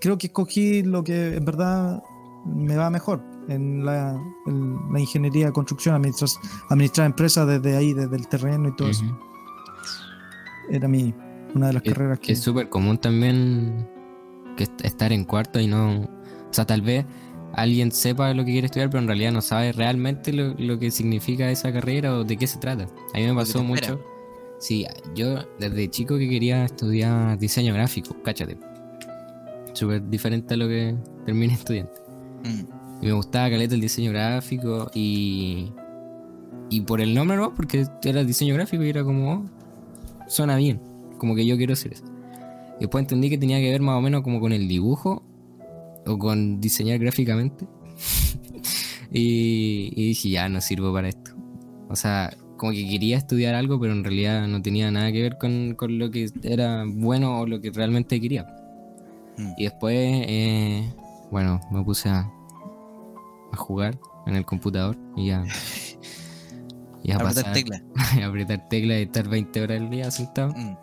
creo 0.00 0.16
que 0.18 0.28
escogí 0.28 0.82
lo 0.82 1.02
que 1.02 1.36
en 1.36 1.44
verdad 1.44 2.02
me 2.44 2.76
va 2.76 2.90
mejor 2.90 3.22
en 3.48 3.84
la, 3.84 4.20
en 4.46 4.92
la 4.92 5.00
ingeniería 5.00 5.46
de 5.46 5.52
construcción, 5.52 5.94
administrar, 5.96 6.30
administrar 6.70 7.06
empresas 7.06 7.46
desde 7.46 7.76
ahí, 7.76 7.92
desde 7.92 8.14
el 8.16 8.28
terreno 8.28 8.68
y 8.68 8.76
todo 8.76 8.88
eso. 8.88 9.04
Era 10.70 10.88
mi 10.88 11.14
una 11.54 11.68
de 11.68 11.72
las 11.74 11.82
carreras 11.82 12.18
que 12.18 12.32
es 12.32 12.40
súper 12.42 12.68
común 12.68 12.98
también 12.98 13.88
que 14.56 14.64
est- 14.64 14.84
estar 14.84 15.12
en 15.12 15.24
cuarto 15.24 15.58
y 15.60 15.66
no. 15.66 16.02
O 16.02 16.52
sea, 16.52 16.66
tal 16.66 16.82
vez 16.82 17.04
alguien 17.54 17.92
sepa 17.92 18.32
lo 18.34 18.44
que 18.44 18.52
quiere 18.52 18.66
estudiar, 18.66 18.90
pero 18.90 19.00
en 19.00 19.06
realidad 19.06 19.32
no 19.32 19.40
sabe 19.40 19.72
realmente 19.72 20.32
lo, 20.32 20.54
lo 20.58 20.78
que 20.78 20.90
significa 20.90 21.50
esa 21.50 21.72
carrera 21.72 22.14
o 22.14 22.24
de 22.24 22.36
qué 22.36 22.46
se 22.46 22.58
trata. 22.58 22.88
A 23.14 23.18
mí 23.18 23.26
me 23.26 23.34
pasó 23.34 23.62
mucho. 23.62 24.00
Sí, 24.58 24.86
yo 25.14 25.44
desde 25.58 25.90
chico 25.90 26.16
que 26.16 26.28
quería 26.28 26.64
estudiar 26.64 27.38
diseño 27.38 27.74
gráfico, 27.74 28.16
cáchate. 28.22 28.56
Súper 29.74 30.08
diferente 30.08 30.54
a 30.54 30.56
lo 30.56 30.68
que 30.68 30.96
terminé 31.24 31.54
estudiando. 31.54 31.92
mm. 32.44 32.76
Y 33.02 33.06
me 33.06 33.12
gustaba 33.12 33.50
caleta 33.50 33.74
el 33.74 33.80
diseño 33.80 34.10
gráfico 34.12 34.90
y. 34.94 35.72
Y 36.70 36.80
por 36.80 37.00
el 37.00 37.14
nombre, 37.14 37.36
¿no? 37.36 37.54
Porque 37.54 37.86
era 38.02 38.24
diseño 38.24 38.54
gráfico 38.54 38.82
y 38.82 38.88
era 38.88 39.04
como. 39.04 39.32
oh, 39.32 39.44
suena 40.28 40.56
bien. 40.56 40.80
Como 41.18 41.34
que 41.34 41.44
yo 41.44 41.56
quiero 41.56 41.74
hacer 41.74 41.92
eso. 41.92 42.04
Y 42.78 42.80
después 42.80 43.02
entendí 43.02 43.28
que 43.28 43.38
tenía 43.38 43.58
que 43.58 43.70
ver 43.70 43.82
más 43.82 43.98
o 43.98 44.00
menos 44.00 44.22
como 44.22 44.40
con 44.40 44.52
el 44.52 44.66
dibujo 44.66 45.22
o 46.06 46.18
con 46.18 46.60
diseñar 46.60 46.98
gráficamente. 46.98 47.66
y, 49.12 49.92
y 49.94 50.08
dije, 50.08 50.30
ya 50.30 50.48
no 50.48 50.60
sirvo 50.62 50.92
para 50.92 51.08
esto. 51.08 51.32
O 51.88 51.96
sea, 51.96 52.34
como 52.56 52.72
que 52.72 52.88
quería 52.88 53.16
estudiar 53.18 53.54
algo, 53.54 53.78
pero 53.80 53.92
en 53.92 54.02
realidad 54.04 54.46
no 54.48 54.62
tenía 54.62 54.90
nada 54.90 55.10
que 55.12 55.22
ver 55.22 55.38
con, 55.38 55.74
con 55.76 55.98
lo 55.98 56.10
que 56.10 56.30
era 56.42 56.84
bueno 56.86 57.40
o 57.40 57.46
lo 57.46 57.60
que 57.60 57.70
realmente 57.70 58.20
quería. 58.20 58.44
Mm. 59.36 59.52
Y 59.58 59.64
después, 59.64 59.94
eh, 60.26 60.88
bueno, 61.30 61.60
me 61.70 61.82
puse 61.84 62.08
a, 62.08 62.20
a 63.52 63.56
jugar 63.56 63.98
en 64.26 64.36
el 64.36 64.44
computador 64.44 64.96
y 65.16 65.30
a, 65.30 65.44
y 67.02 67.10
a 67.12 67.16
Apretar 67.16 67.44
pasar, 67.44 67.52
tecla. 67.52 67.82
a 67.96 68.26
apretar 68.26 68.68
teclas 68.68 68.98
y 68.98 69.02
estar 69.02 69.28
20 69.28 69.60
horas 69.62 69.80
al 69.80 69.90
día 69.90 70.10
sentado. 70.10 70.52
Mm. 70.56 70.76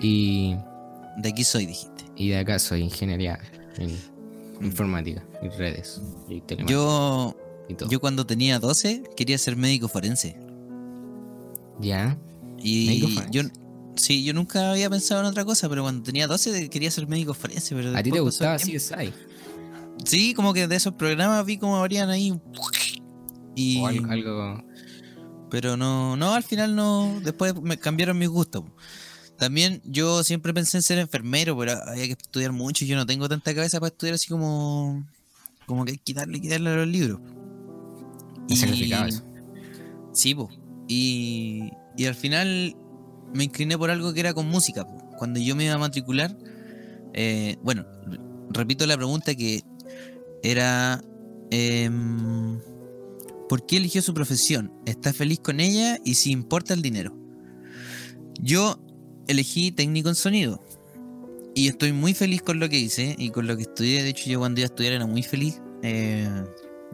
Y, 0.00 0.56
De 1.18 1.28
aquí 1.28 1.44
soy, 1.44 1.66
dijiste. 1.66 2.04
y 2.16 2.30
de 2.30 2.38
acá 2.38 2.58
soy 2.58 2.80
ingeniería 2.82 3.38
en 3.78 3.90
Mm. 4.60 4.66
informática 4.66 5.20
y 5.42 5.48
redes 5.48 6.00
y 6.28 6.40
telemática 6.40 6.72
Yo, 6.72 7.34
y 7.68 7.74
todo. 7.74 7.88
yo 7.90 7.98
cuando 7.98 8.24
tenía 8.24 8.60
12 8.60 9.02
quería 9.16 9.36
ser 9.36 9.56
médico 9.56 9.88
forense. 9.88 10.36
¿Ya? 11.80 12.18
Y 12.58 13.00
yo, 13.30 13.42
Sí, 13.96 14.24
yo 14.24 14.34
nunca 14.34 14.72
había 14.72 14.90
pensado 14.90 15.20
en 15.20 15.26
otra 15.26 15.44
cosa, 15.44 15.68
pero 15.68 15.82
cuando 15.82 16.02
tenía 16.02 16.26
12 16.26 16.68
quería 16.68 16.90
ser 16.90 17.06
médico 17.06 17.32
forense. 17.32 17.74
Pero 17.76 17.96
¿A 17.96 18.02
ti 18.02 18.10
te 18.10 18.20
gustaba. 18.20 18.56
CSI? 18.56 19.12
Sí, 20.04 20.34
como 20.34 20.52
que 20.52 20.66
de 20.66 20.74
esos 20.76 20.94
programas 20.94 21.44
vi 21.46 21.58
como 21.58 21.76
habrían 21.76 22.10
ahí. 22.10 22.34
Y, 23.54 23.78
O 23.80 23.86
algo, 23.86 24.06
algo- 24.10 24.64
Pero 25.48 25.76
no, 25.76 26.16
no, 26.16 26.34
al 26.34 26.42
final 26.42 26.74
no. 26.74 27.20
Después 27.22 27.54
me 27.62 27.78
cambiaron 27.78 28.18
mis 28.18 28.28
gustos. 28.28 28.64
También 29.38 29.80
yo 29.84 30.24
siempre 30.24 30.52
pensé 30.52 30.78
en 30.78 30.82
ser 30.82 30.98
enfermero, 30.98 31.56
pero 31.56 31.72
había 31.86 32.06
que 32.06 32.12
estudiar 32.12 32.50
mucho 32.52 32.84
y 32.84 32.88
yo 32.88 32.96
no 32.96 33.06
tengo 33.06 33.28
tanta 33.28 33.54
cabeza 33.54 33.78
para 33.78 33.88
estudiar 33.88 34.14
así 34.14 34.28
como. 34.28 35.06
Como 35.66 35.84
que 35.84 35.92
hay 35.92 35.98
que 35.98 36.04
quitarle, 36.04 36.40
quitarle 36.40 36.70
a 36.70 36.76
los 36.76 36.88
libros. 36.88 37.20
Sacrificado 38.48 39.06
eso. 39.06 39.22
Sí, 40.12 40.34
po. 40.34 40.50
Y, 40.88 41.70
y 41.96 42.06
al 42.06 42.14
final 42.14 42.76
me 43.34 43.44
incliné 43.44 43.76
por 43.76 43.90
algo 43.90 44.12
que 44.12 44.20
era 44.20 44.34
con 44.34 44.48
música. 44.48 44.86
Cuando 45.18 45.40
yo 45.40 45.56
me 45.56 45.64
iba 45.64 45.74
a 45.74 45.78
matricular, 45.78 46.36
eh, 47.12 47.56
bueno, 47.62 47.84
repito 48.50 48.86
la 48.86 48.96
pregunta 48.96 49.34
que 49.34 49.62
era, 50.42 51.02
em, 51.50 52.60
¿por 53.48 53.66
qué 53.66 53.76
eligió 53.76 54.02
su 54.02 54.14
profesión? 54.14 54.72
¿Está 54.86 55.12
feliz 55.12 55.40
con 55.40 55.60
ella 55.60 55.98
y 56.04 56.14
si 56.14 56.30
importa 56.30 56.74
el 56.74 56.82
dinero? 56.82 57.16
Yo 58.40 58.78
elegí 59.28 59.72
técnico 59.72 60.08
en 60.08 60.14
sonido 60.14 60.62
y 61.54 61.68
estoy 61.68 61.92
muy 61.92 62.14
feliz 62.14 62.42
con 62.42 62.58
lo 62.58 62.68
que 62.68 62.78
hice 62.78 63.14
y 63.18 63.30
con 63.30 63.46
lo 63.46 63.56
que 63.56 63.62
estudié. 63.62 64.02
De 64.02 64.10
hecho, 64.10 64.28
yo 64.28 64.40
cuando 64.40 64.60
iba 64.60 64.66
a 64.66 64.70
estudiar 64.70 64.94
era 64.94 65.06
muy 65.06 65.22
feliz. 65.22 65.60
Eh, 65.82 66.28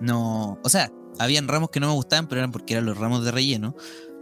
no, 0.00 0.58
o 0.62 0.68
sea, 0.68 0.92
habían 1.20 1.48
ramos 1.48 1.70
que 1.70 1.80
no 1.80 1.88
me 1.88 1.92
gustaban, 1.92 2.28
pero 2.28 2.40
eran 2.40 2.50
porque 2.50 2.74
eran 2.74 2.86
los 2.86 2.98
ramos 2.98 3.24
de 3.24 3.30
relleno. 3.30 3.76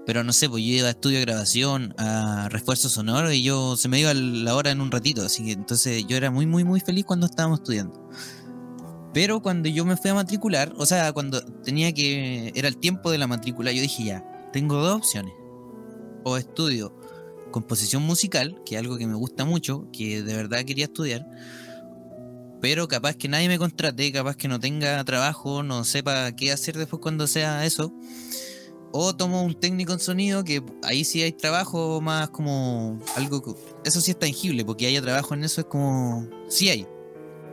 Pero 0.04 0.24
no 0.24 0.32
sé, 0.32 0.48
pues 0.48 0.64
yo 0.64 0.72
iba 0.72 0.88
a 0.88 0.90
estudio 0.90 1.18
de 1.18 1.24
grabación, 1.24 1.94
a 1.98 2.48
refuerzo 2.48 2.88
sonoro 2.88 3.30
y 3.30 3.42
yo 3.42 3.76
se 3.76 3.88
me 3.88 4.00
iba 4.00 4.12
la 4.14 4.54
hora 4.54 4.70
en 4.70 4.80
un 4.80 4.90
ratito. 4.90 5.22
Así 5.22 5.44
que 5.44 5.52
entonces 5.52 6.06
yo 6.06 6.16
era 6.16 6.30
muy, 6.30 6.46
muy, 6.46 6.64
muy 6.64 6.80
feliz 6.80 7.04
cuando 7.04 7.26
estábamos 7.26 7.60
estudiando. 7.60 8.08
Pero 9.12 9.40
cuando 9.40 9.68
yo 9.68 9.84
me 9.84 9.96
fui 9.96 10.10
a 10.10 10.14
matricular, 10.14 10.72
o 10.76 10.86
sea, 10.86 11.12
cuando 11.12 11.40
tenía 11.62 11.92
que. 11.92 12.52
Era 12.54 12.68
el 12.68 12.78
tiempo 12.78 13.10
de 13.10 13.18
la 13.18 13.26
matrícula, 13.26 13.70
yo 13.70 13.82
dije 13.82 14.04
ya, 14.04 14.50
tengo 14.52 14.76
dos 14.76 14.96
opciones. 14.96 15.32
O 16.24 16.36
estudio 16.36 16.94
composición 17.50 18.02
musical, 18.02 18.60
que 18.64 18.74
es 18.74 18.80
algo 18.80 18.96
que 18.96 19.06
me 19.06 19.14
gusta 19.14 19.44
mucho, 19.44 19.88
que 19.92 20.22
de 20.22 20.36
verdad 20.36 20.64
quería 20.64 20.86
estudiar. 20.86 21.26
Pero 22.60 22.88
capaz 22.88 23.14
que 23.16 23.28
nadie 23.28 23.48
me 23.48 23.58
contrate, 23.58 24.10
capaz 24.12 24.36
que 24.36 24.48
no 24.48 24.58
tenga 24.58 25.04
trabajo, 25.04 25.62
no 25.62 25.84
sepa 25.84 26.32
qué 26.32 26.50
hacer 26.52 26.76
después 26.76 27.00
cuando 27.00 27.26
sea 27.26 27.64
eso. 27.64 27.92
O 28.90 29.14
tomo 29.14 29.42
un 29.44 29.54
técnico 29.54 29.92
en 29.92 29.98
sonido, 30.00 30.42
que 30.44 30.62
ahí 30.82 31.04
sí 31.04 31.22
hay 31.22 31.32
trabajo 31.32 32.00
más 32.00 32.30
como 32.30 32.98
algo... 33.16 33.42
que- 33.42 33.52
Eso 33.84 34.00
sí 34.00 34.12
es 34.12 34.18
tangible, 34.18 34.64
porque 34.64 34.86
haya 34.86 35.02
trabajo 35.02 35.34
en 35.34 35.44
eso 35.44 35.60
es 35.60 35.66
como... 35.66 36.26
Sí 36.48 36.68
hay, 36.70 36.86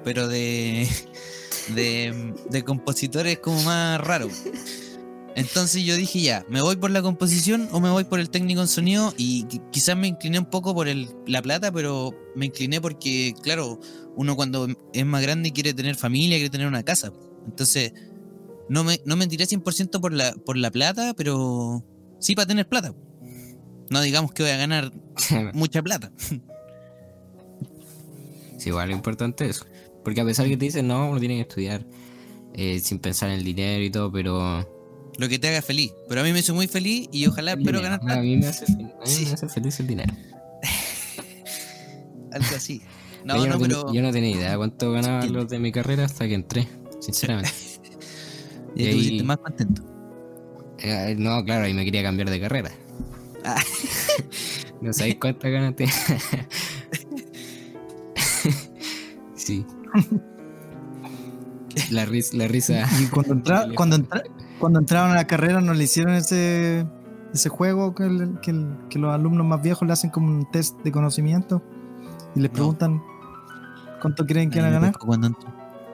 pero 0.04 0.28
de... 0.28 0.88
De, 1.74 2.34
de 2.52 2.64
compositor 2.64 3.26
es 3.26 3.40
como 3.40 3.60
más 3.64 4.00
raro. 4.00 4.30
Entonces 5.36 5.84
yo 5.84 5.98
dije 5.98 6.22
ya, 6.22 6.46
¿me 6.50 6.62
voy 6.62 6.78
por 6.78 6.92
la 6.92 7.02
composición 7.02 7.68
o 7.74 7.82
me 7.82 7.90
voy 7.90 8.06
por 8.06 8.20
el 8.22 8.30
técnico 8.30 8.62
en 8.62 8.68
sonido? 8.70 9.14
Y 9.18 9.44
qui- 9.46 9.62
quizás 9.70 9.98
me 9.98 10.08
incliné 10.08 10.40
un 10.40 10.46
poco 10.46 10.74
por 10.74 10.88
el, 10.88 11.10
la 11.28 11.42
plata, 11.42 11.72
pero 11.74 12.14
me 12.36 12.46
incliné 12.46 12.80
porque, 12.80 13.34
claro, 13.44 13.80
uno 14.16 14.36
cuando 14.38 14.68
es 14.94 15.06
más 15.06 15.22
grande 15.22 15.52
quiere 15.52 15.74
tener 15.74 15.96
familia, 15.96 16.38
quiere 16.38 16.50
tener 16.50 16.68
una 16.68 16.84
casa. 16.84 17.12
Entonces, 17.46 17.92
no 18.70 18.84
me, 18.86 19.02
no 19.06 19.18
me 19.18 19.28
tiré 19.28 19.46
100% 19.46 20.00
por 20.00 20.14
la, 20.14 20.32
por 20.34 20.56
la 20.58 20.72
plata, 20.72 21.14
pero 21.16 21.84
sí 22.20 22.34
para 22.34 22.48
tener 22.48 22.68
plata. 22.70 22.94
No 23.90 24.02
digamos 24.02 24.32
que 24.32 24.42
voy 24.44 24.52
a 24.54 24.58
ganar 24.58 24.92
mucha 25.54 25.84
plata. 25.84 26.12
Sí, 28.58 28.70
igual 28.70 28.90
es 28.90 28.96
importante 28.96 29.48
eso. 29.50 29.66
Porque 30.04 30.22
a 30.22 30.26
pesar 30.26 30.48
que 30.48 30.56
te 30.58 30.66
dicen, 30.66 30.88
no, 30.88 31.10
uno 31.10 31.20
tiene 31.20 31.36
que 31.36 31.42
estudiar 31.42 31.86
eh, 32.54 32.80
sin 32.80 33.00
pensar 33.00 33.30
en 33.30 33.36
el 33.40 33.44
dinero 33.44 33.84
y 33.84 33.90
todo, 33.90 34.12
pero... 34.12 34.72
Lo 35.18 35.30
que 35.30 35.40
te 35.40 35.48
haga 35.50 35.62
feliz. 35.62 35.94
Pero 36.10 36.22
a 36.22 36.24
mí 36.24 36.32
me 36.34 36.40
hizo 36.40 36.54
muy 36.54 36.68
feliz 36.68 37.08
y 37.12 37.26
ojalá 37.28 37.54
espero 37.54 37.82
ganar 37.82 38.00
a 38.10 38.22
mí 38.22 38.38
me 38.38 38.48
hace, 38.48 38.66
a 38.72 38.76
mí 38.76 38.88
Sí. 39.06 39.26
me 39.26 39.34
hace 39.34 39.48
feliz 39.50 39.80
el 39.80 39.88
dinero. 39.88 40.14
Algo 42.32 42.56
así. 42.56 42.82
No, 43.24 43.38
yo, 43.38 43.48
no, 43.48 43.54
no 43.54 43.60
ten- 43.60 43.68
pero... 43.70 43.94
yo 43.94 44.02
no 44.02 44.12
tenía 44.12 44.32
idea 44.36 44.58
cuánto 44.58 44.92
ganaban 44.92 45.32
los 45.34 45.48
de 45.50 45.60
mi 45.60 45.72
carrera 45.72 46.06
hasta 46.06 46.28
que 46.28 46.34
entré, 46.36 46.68
sinceramente. 47.00 47.52
Te 48.76 48.84
y 48.84 48.88
ahí- 48.88 49.24
más 49.24 49.38
contento. 49.38 49.82
Eh, 50.80 51.16
no, 51.18 51.44
claro, 51.46 51.66
ahí 51.66 51.74
me 51.74 51.86
quería 51.86 52.04
cambiar 52.04 52.30
de 52.30 52.40
carrera. 52.42 52.72
Ah. 53.46 53.62
no 54.82 54.92
sabéis 54.94 55.16
cuántas 55.20 55.50
ganas 55.52 55.76
tenía. 55.76 55.94
sí. 59.36 59.66
La 61.92 62.06
risa, 62.06 62.36
la 62.38 62.48
risa. 62.48 62.88
Y 63.02 63.06
cuando, 63.08 63.34
entra- 63.36 63.74
cuando, 63.76 63.96
entra- 63.98 64.24
cuando 64.60 64.80
entraron 64.80 65.12
a 65.12 65.16
la 65.16 65.28
carrera 65.28 65.62
no 65.62 65.74
le 65.74 65.84
hicieron 65.84 66.14
ese, 66.14 66.86
ese 67.34 67.50
juego 67.50 67.94
que, 67.96 68.04
el- 68.04 68.40
que 68.42 68.52
el- 68.52 68.78
que 68.90 69.00
los 69.00 69.14
alumnos 69.14 69.46
más 69.46 69.62
viejos 69.62 69.86
le 69.88 69.94
hacen 69.94 70.10
como 70.10 70.28
un 70.28 70.50
test 70.52 70.78
de 70.84 70.92
conocimiento 70.92 71.62
y 72.36 72.40
les 72.42 72.52
No. 72.52 72.56
preguntan 72.56 73.02
cuánto 74.02 74.26
creen 74.26 74.50
que 74.50 74.60
van 74.60 74.70
a 74.70 74.74
ganar. 74.74 74.92
pescó 74.92 75.08
cuando. 75.08 75.30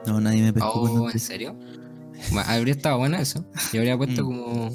No, 0.06 0.20
nadie 0.20 0.42
me 0.42 0.52
pescó 0.52 0.80
cuando 0.80 1.02
Oh, 1.04 1.10
¿en 1.10 1.18
serio? 1.18 1.56
Habría 2.46 2.74
estado 2.74 2.98
bueno 2.98 3.16
eso. 3.16 3.44
Yo 3.72 3.80
habría 3.80 3.96
puesto 3.96 4.22
Mm. 4.22 4.26
como. 4.26 4.70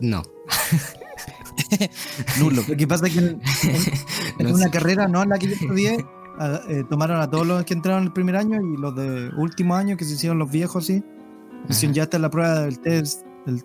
No. 0.00 0.22
Nulo. 2.40 2.62
Lo 2.68 2.76
que 2.76 2.86
pasa 2.86 3.06
es 3.06 3.12
que 3.14 3.18
en, 3.20 3.40
en 4.38 4.46
No 4.48 4.54
una 4.54 4.64
sé. 4.64 4.70
carrera, 4.70 5.08
no 5.08 5.22
en 5.22 5.28
la 5.30 5.38
que 5.38 5.46
yo 5.48 5.54
estudié, 5.54 6.04
a- 6.38 6.60
eh, 6.68 6.84
tomaron 6.88 7.20
a 7.20 7.30
todos 7.30 7.46
los 7.46 7.64
que 7.64 7.74
entraron 7.74 8.04
el 8.04 8.12
primer 8.12 8.36
año 8.36 8.60
y 8.60 8.76
los 8.76 8.94
de 8.94 9.30
último 9.36 9.74
año, 9.74 9.96
que 9.96 10.04
se 10.04 10.14
hicieron 10.14 10.38
los 10.38 10.50
viejos, 10.50 10.86
sí. 10.86 11.02
Ya 11.92 12.02
está 12.04 12.18
la 12.18 12.30
prueba 12.30 12.60
del 12.60 12.78
test, 12.80 13.26
el- 13.46 13.62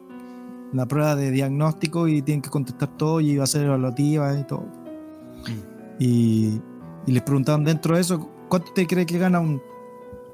la 0.74 0.86
prueba 0.86 1.16
de 1.16 1.32
diagnóstico 1.32 2.08
y 2.08 2.22
tienen 2.22 2.42
que 2.42 2.50
contestar 2.50 2.90
todo 2.98 3.22
y 3.22 3.38
va 3.38 3.46
a 3.46 3.48
ser 3.48 3.66
evaluativa 3.66 4.38
y 4.38 4.44
todo. 4.44 4.66
Mm. 5.48 5.98
Y, 6.00 6.62
y 7.06 7.12
les 7.12 7.22
preguntaban 7.24 7.64
dentro 7.64 7.96
de 7.96 8.02
eso, 8.02 8.30
¿cuánto 8.50 8.72
te 8.74 8.86
cree 8.86 9.06
que 9.06 9.18
gana 9.18 9.40
un, 9.40 9.62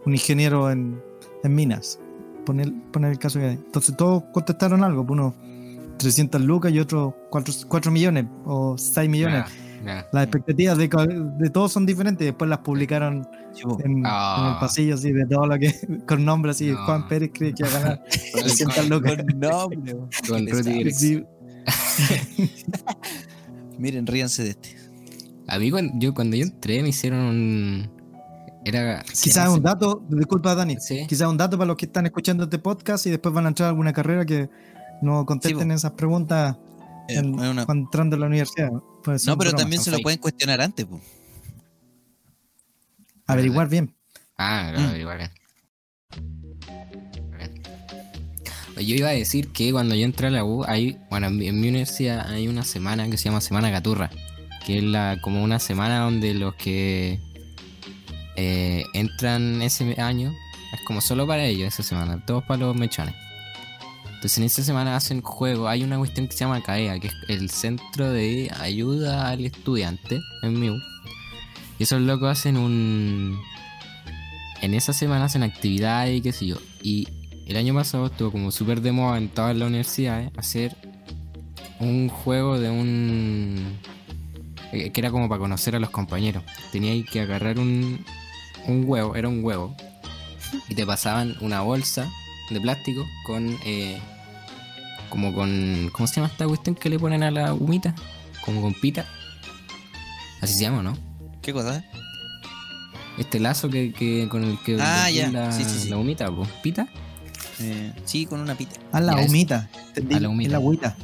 un 0.06 0.14
ingeniero 0.14 0.70
en, 0.72 1.02
en 1.44 1.56
minas? 1.56 2.00
Poner, 2.46 2.74
poner 2.92 3.12
el 3.12 3.20
caso 3.20 3.40
que 3.40 3.46
hay. 3.46 3.54
Entonces 3.56 3.96
todos 3.96 4.24
contestaron 4.34 4.84
algo, 4.84 5.06
pues 5.06 5.20
unos 5.20 5.34
300 5.98 6.42
lucas 6.42 6.72
y 6.74 6.80
otros 6.80 7.14
4, 7.30 7.54
4 7.70 7.92
millones 7.92 8.26
o 8.46 8.78
6 8.78 9.10
millones. 9.10 9.46
Las 9.84 10.24
expectativas 10.24 10.78
de, 10.78 10.88
de 11.38 11.50
todos 11.50 11.72
son 11.72 11.86
diferentes. 11.86 12.26
Después 12.26 12.50
las 12.50 12.60
publicaron 12.60 13.28
en, 13.84 14.04
Ah. 14.06 14.38
en 14.48 14.54
el 14.54 14.60
pasillo, 14.60 14.96
así, 14.96 15.12
de 15.12 15.26
todo 15.26 15.46
lo 15.48 15.58
que. 15.60 15.74
con 16.08 16.24
nombres 16.26 16.56
así. 16.58 16.72
No. 16.72 16.86
Juan 16.86 17.08
Pérez 17.08 17.32
cree 17.34 17.54
que 17.54 17.64
va 17.64 17.70
a 17.70 17.80
ganar 17.80 18.04
300 18.34 18.76
Con-. 18.90 19.02
Con 19.02 19.40
nombre. 19.40 19.96
Con. 20.28 20.94
Sí, 20.94 21.24
Miren, 23.78 24.08
ríanse 24.08 24.44
de 24.44 24.50
este. 24.52 24.76
A 25.48 25.60
mí 25.60 25.72
cuando 25.72 25.94
yo, 25.98 26.14
cuando 26.14 26.36
yo 26.36 26.44
entré 26.44 26.82
me 26.82 26.90
hicieron 26.90 27.20
un... 27.20 27.90
Era... 28.66 29.04
Quizás 29.04 29.50
un 29.50 29.62
dato, 29.62 30.02
disculpa 30.08 30.56
Dani, 30.56 30.78
Sí. 30.80 31.06
quizás 31.08 31.28
un 31.28 31.36
dato 31.38 31.58
para 31.58 31.68
los 31.68 31.76
que 31.76 31.86
están 31.86 32.06
escuchando 32.06 32.46
este 32.46 32.60
podcast 32.60 33.06
y 33.08 33.10
después 33.10 33.34
van 33.36 33.46
a 33.46 33.50
entrar 33.50 33.68
a 33.68 33.70
alguna 33.72 33.92
carrera 33.92 34.26
que 34.26 34.50
no 35.02 35.26
contesten 35.26 35.72
esas 35.72 35.92
preguntas 35.92 36.56
En- 37.08 37.38
una- 37.40 37.66
cuando 37.66 37.86
entrando 37.86 38.16
a 38.16 38.20
la 38.20 38.26
universidad. 38.28 38.72
Pues 39.04 39.26
No, 39.26 39.38
pero 39.38 39.50
bromas, 39.52 39.62
también 39.64 39.82
se 39.82 39.92
lo 39.92 40.00
pueden 40.00 40.20
cuestionar 40.20 40.62
antes, 40.62 40.86
po. 40.86 41.00
averiguar 43.28 43.70
bien. 43.70 43.96
Ah, 44.38 44.74
Mm. 44.76 44.96
igual. 45.00 45.32
Oye, 48.76 48.86
Yo 48.86 48.96
iba 48.96 49.10
a 49.10 49.14
decir 49.14 49.50
que 49.50 49.72
cuando 49.72 49.96
yo 49.96 50.04
entré 50.06 50.28
a 50.28 50.32
la 50.32 50.44
U, 50.44 50.64
hay, 50.66 50.98
bueno, 51.10 51.28
en 51.28 51.38
mi, 51.38 51.48
en 51.48 51.60
mi 51.62 51.70
universidad 51.70 52.28
hay 52.32 52.48
una 52.48 52.64
semana 52.64 53.08
que 53.10 53.18
se 53.18 53.26
llama 53.26 53.40
Semana 53.42 53.72
Caturra, 53.72 54.10
que 54.66 54.78
es 54.80 54.84
la, 54.84 55.20
como 55.22 55.44
una 55.44 55.60
semana 55.60 56.00
donde 56.00 56.34
los 56.34 56.56
que 56.56 57.20
eh, 58.36 58.84
entran 58.94 59.62
ese 59.62 60.00
año, 60.02 60.34
es 60.74 60.82
como 60.88 61.02
solo 61.02 61.28
para 61.28 61.46
ellos 61.46 61.68
esa 61.68 61.84
semana, 61.84 62.26
todos 62.26 62.44
para 62.46 62.62
los 62.62 62.76
mechones. 62.76 63.14
Entonces 64.24 64.38
en 64.38 64.44
esa 64.46 64.64
semana 64.64 64.96
hacen 64.96 65.22
juego, 65.22 65.68
hay 65.68 65.84
una 65.84 65.98
cuestión 65.98 66.30
que 66.30 66.32
se 66.32 66.46
llama 66.46 66.64
CAEA, 66.64 66.98
que 66.98 67.08
es 67.08 67.14
el 67.28 67.50
Centro 67.50 68.10
de 68.10 68.50
Ayuda 68.58 69.28
al 69.28 69.44
Estudiante 69.44 70.22
en 70.44 70.62
MIU. 70.62 70.76
Y 71.78 71.84
esos 71.84 72.00
locos 72.00 72.30
hacen 72.30 72.56
un... 72.56 73.38
En 74.62 74.74
esa 74.76 74.94
semana 74.94 75.26
hacen 75.26 75.44
actividades 75.44 76.18
y 76.18 76.22
qué 76.22 76.32
sé 76.32 76.46
yo. 76.46 76.56
Y 76.82 77.06
el 77.48 77.58
año 77.58 77.74
pasado 77.74 78.06
estuvo 78.06 78.32
como 78.32 78.52
súper 78.52 78.80
de 78.80 78.94
moda 78.94 79.18
en 79.18 79.28
todas 79.28 79.58
las 79.58 79.68
universidades 79.68 80.32
hacer 80.38 80.74
un 81.82 82.08
juego 82.08 82.58
de 82.58 82.70
un... 82.70 83.78
eh, 84.72 84.92
que 84.94 85.02
era 85.02 85.12
como 85.12 85.28
para 85.28 85.40
conocer 85.40 85.76
a 85.76 85.80
los 85.82 85.90
compañeros. 85.90 86.46
Teníais 86.72 87.06
que 87.10 87.20
agarrar 87.20 87.60
un, 87.60 88.06
un 88.70 88.86
huevo, 88.88 89.18
era 89.18 89.28
un 89.28 89.44
huevo. 89.44 89.76
Y 90.70 90.76
te 90.76 90.86
pasaban 90.86 91.36
una 91.42 91.60
bolsa 91.60 92.10
de 92.50 92.62
plástico 92.62 93.06
con... 93.26 93.58
eh, 93.66 94.00
como 95.10 95.34
con... 95.34 95.90
¿Cómo 95.94 96.08
se 96.08 96.16
llama 96.16 96.28
esta 96.28 96.48
cuestión 96.48 96.76
que 96.76 96.90
le 96.90 96.98
ponen 97.00 97.24
a 97.24 97.32
la 97.32 97.54
humita? 97.54 97.94
como 98.44 98.62
con 98.62 98.74
pita. 98.74 99.06
Así 100.42 100.56
se 100.56 100.62
llama, 100.64 100.82
¿no? 100.84 100.98
¿Qué 101.42 101.54
cosa? 101.54 101.84
Este 103.18 103.40
lazo 103.40 103.70
que, 103.70 103.94
que 103.94 104.28
con 104.28 104.44
el 104.44 104.58
que 104.66 104.78
Ah, 104.82 105.10
ya. 105.10 105.30
la, 105.32 105.52
Sí, 105.52 105.64
sí, 105.64 105.80
sí. 105.84 105.90
la 105.90 105.98
humita, 105.98 106.28
po. 106.28 106.46
¿Pita? 106.62 106.88
Eh, 107.60 107.94
sí, 108.06 108.26
con 108.26 108.42
una 108.42 108.56
pita. 108.56 108.80
A 108.92 109.00
la 109.00 109.16
Ya, 109.16 109.26
humita. 109.26 109.70
a 109.96 110.20
la 110.20 110.28
humita. 110.30 110.48
Es 110.48 110.52
la 110.52 110.58
agüita. 110.58 110.96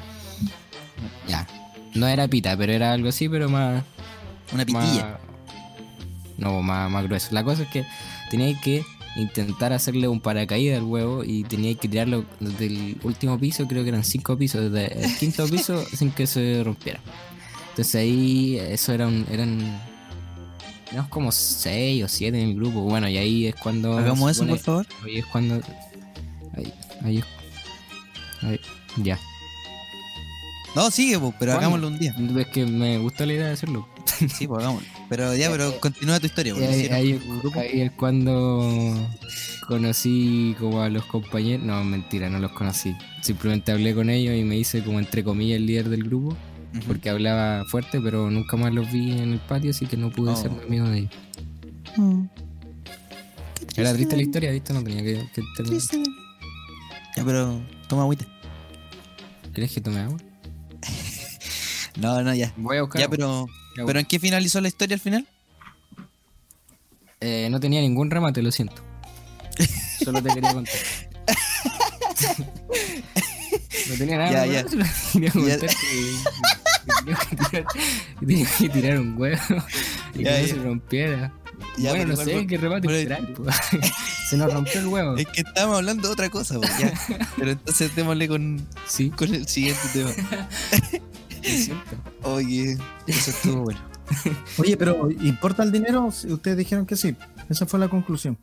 Ya. 1.28 1.48
No 1.94 2.08
era 2.08 2.28
pita, 2.28 2.58
pero 2.58 2.74
era 2.74 2.92
algo 2.94 3.10
así, 3.10 3.30
pero 3.30 3.48
más. 3.50 3.84
Una 4.52 4.66
pitilla. 4.66 5.04
más- 5.12 5.20
no, 6.38 6.62
más, 6.62 6.90
más 6.90 7.04
grueso. 7.06 7.30
La 7.32 7.44
cosa 7.44 7.64
es 7.64 7.70
que 7.70 7.86
tenía 8.32 8.60
que 8.60 8.84
intentar 9.16 9.74
hacerle 9.74 10.08
un 10.08 10.22
paracaídas 10.22 10.80
al 10.80 10.84
huevo 10.84 11.24
y 11.24 11.44
tenía 11.44 11.74
que 11.76 11.88
tirarlo 11.88 12.26
desde 12.40 12.68
el 12.68 12.98
último 13.04 13.40
piso, 13.40 13.68
creo 13.68 13.84
que 13.84 13.90
eran 13.90 14.04
cinco 14.04 14.38
pisos, 14.38 14.72
desde 14.72 15.06
el 15.06 15.18
quinto 15.18 15.48
piso 15.48 15.84
sin 15.94 16.12
que 16.12 16.28
se 16.28 16.64
rompiera. 16.64 17.00
Entonces 17.70 17.96
ahí 17.96 18.58
eso 18.58 18.94
eran, 18.94 19.26
eran 19.32 19.80
éramos 20.92 21.10
como 21.10 21.32
seis 21.32 22.04
o 22.04 22.08
siete 22.08 22.42
en 22.42 22.50
el 22.50 22.56
grupo. 22.56 22.82
Bueno, 22.82 23.08
y 23.08 23.18
ahí 23.18 23.48
es 23.48 23.56
cuando 23.56 23.98
Hagamos 23.98 24.32
eso, 24.32 24.46
por 24.46 24.60
favor. 24.60 24.88
Ahí 25.04 25.18
es 25.20 25.26
cuando. 25.26 25.62
Ahí, 26.56 26.74
ahí 27.04 27.18
es. 27.20 27.26
ahí, 28.42 28.60
ya. 28.98 29.20
No, 30.76 30.92
sigue, 30.92 31.18
pero 31.18 31.32
¿Cuándo? 31.32 31.54
hagámoslo 31.58 31.88
un 31.88 32.00
día. 32.00 32.16
Es 32.38 32.48
que 32.48 32.66
me 32.66 32.98
gustó 33.00 33.26
la 33.26 33.34
idea 33.34 33.48
de 33.48 33.54
hacerlo. 33.54 33.88
Sí, 34.38 34.48
pues 34.48 34.64
hagámoslo. 34.64 34.88
Pero 35.10 35.36
ya, 35.36 35.50
pero 35.50 35.80
continúa 35.80 36.20
tu 36.20 36.28
historia. 36.28 36.54
Porque 36.54 36.68
ahí, 36.68 36.88
ahí- 36.88 37.22
un 37.28 37.40
grupo. 37.40 37.60
ahí 37.60 37.82
es 37.82 37.92
cuando 37.94 39.10
conocí 39.68 40.56
como 40.60 40.82
a 40.82 40.90
los 40.90 41.04
compañeros. 41.06 41.66
No, 41.66 41.84
mentira, 41.84 42.30
no 42.30 42.40
los 42.40 42.52
conocí. 42.52 42.96
Simplemente 43.22 43.72
hablé 43.72 43.96
con 43.96 44.10
ellos 44.10 44.36
y 44.36 44.44
me 44.44 44.58
hice 44.58 44.84
como 44.84 45.00
entre 45.00 45.24
comillas 45.24 45.58
el 45.58 45.66
líder 45.66 45.90
del 45.90 46.04
grupo. 46.04 46.38
Porque 46.86 47.10
hablaba 47.10 47.66
fuerte, 47.66 48.00
pero 48.00 48.30
nunca 48.30 48.56
más 48.56 48.72
los 48.72 48.92
vi 48.92 49.14
en 49.14 49.34
el 49.34 49.40
patio, 49.40 49.72
así 49.72 49.88
que 49.88 49.98
no 49.98 50.12
pude 50.12 50.32
Oh. 50.32 50.36
ser 50.36 50.52
amigo 50.52 50.88
de 50.88 51.00
ellos. 51.00 51.12
Era 53.76 53.94
triste 53.94 54.16
la 54.16 54.22
historia, 54.22 54.52
¿viste? 54.52 54.74
No 54.74 54.84
tenía 54.84 55.02
que, 55.04 55.28
que 55.34 55.42
terminar. 55.56 55.82
Ya, 57.18 57.26
pero 57.26 57.60
toma 57.88 58.04
agüita. 58.04 58.26
¿Crees 59.54 59.72
que 59.72 59.82
tome 59.82 60.00
agua? 60.02 60.18
No, 62.00 62.22
no, 62.22 62.34
ya. 62.34 62.54
Voy 62.56 62.78
a 62.78 62.82
buscar. 62.84 63.00
Ya, 63.02 63.06
agua. 63.08 63.18
pero. 63.18 63.46
Ya, 63.80 63.86
¿Pero 63.86 64.00
en 64.00 64.06
qué 64.06 64.20
finalizó 64.20 64.60
la 64.62 64.68
historia 64.68 64.96
al 64.96 65.00
final? 65.02 65.28
Eh, 67.22 67.48
no 67.52 67.60
tenía 67.60 67.82
ningún 67.82 68.10
remate, 68.12 68.42
lo 68.42 68.52
siento. 68.52 68.82
Solo 70.04 70.22
te 70.22 70.34
quería 70.34 70.54
contar. 70.54 70.76
no 73.90 73.96
tenía 73.98 74.18
nada 74.18 74.46
Ya, 74.46 74.46
ya. 74.62 74.64
contar 74.64 75.60
que, 75.60 75.76
que 76.86 76.92
tenía 77.04 77.16
que 77.18 77.36
tirar, 77.36 77.66
que 77.68 78.26
tenía 78.26 78.48
que 78.58 78.70
tirar 78.70 79.00
un 79.00 79.16
huevo 79.18 79.42
y 80.16 80.24
Ya, 80.24 80.36
que 80.36 80.42
no 80.42 80.48
se 80.48 80.56
rompiera. 80.64 81.34
Ya, 81.78 81.90
bueno, 81.92 82.06
no 82.06 82.12
igual 82.14 82.26
sé 82.28 82.48
qué 82.48 82.58
remate 82.58 82.88
esperar, 83.02 83.34
po. 83.34 83.46
Se 84.30 84.38
nos 84.38 84.54
rompió 84.54 84.80
el 84.80 84.88
huevo. 84.88 85.18
Es 85.18 85.28
que 85.28 85.42
estábamos 85.42 85.78
hablando 85.78 86.08
de 86.08 86.14
otra 86.14 86.30
cosa, 86.30 86.56
pues, 86.58 86.78
ya. 86.78 86.94
Pero 87.38 87.52
entonces 87.52 87.94
démosle 87.96 88.28
con, 88.30 88.66
Sí, 88.88 89.10
con 89.10 89.34
el 89.36 89.46
siguiente 89.48 89.82
tema. 89.94 90.10
lo 90.12 91.50
siento. 91.50 91.98
Oye, 92.24 92.78
eso 93.08 93.32
estuvo 93.32 93.64
bueno. 93.66 93.80
Oye, 94.58 94.76
pero 94.78 95.10
¿importa 95.22 95.64
el 95.64 95.72
dinero? 95.72 96.12
Si 96.12 96.32
Ustedes 96.32 96.58
dijeron 96.58 96.86
que 96.86 96.96
sí. 96.96 97.16
Esa 97.50 97.66
fue 97.66 97.80
la 97.80 97.88
conclusión. 97.88 98.38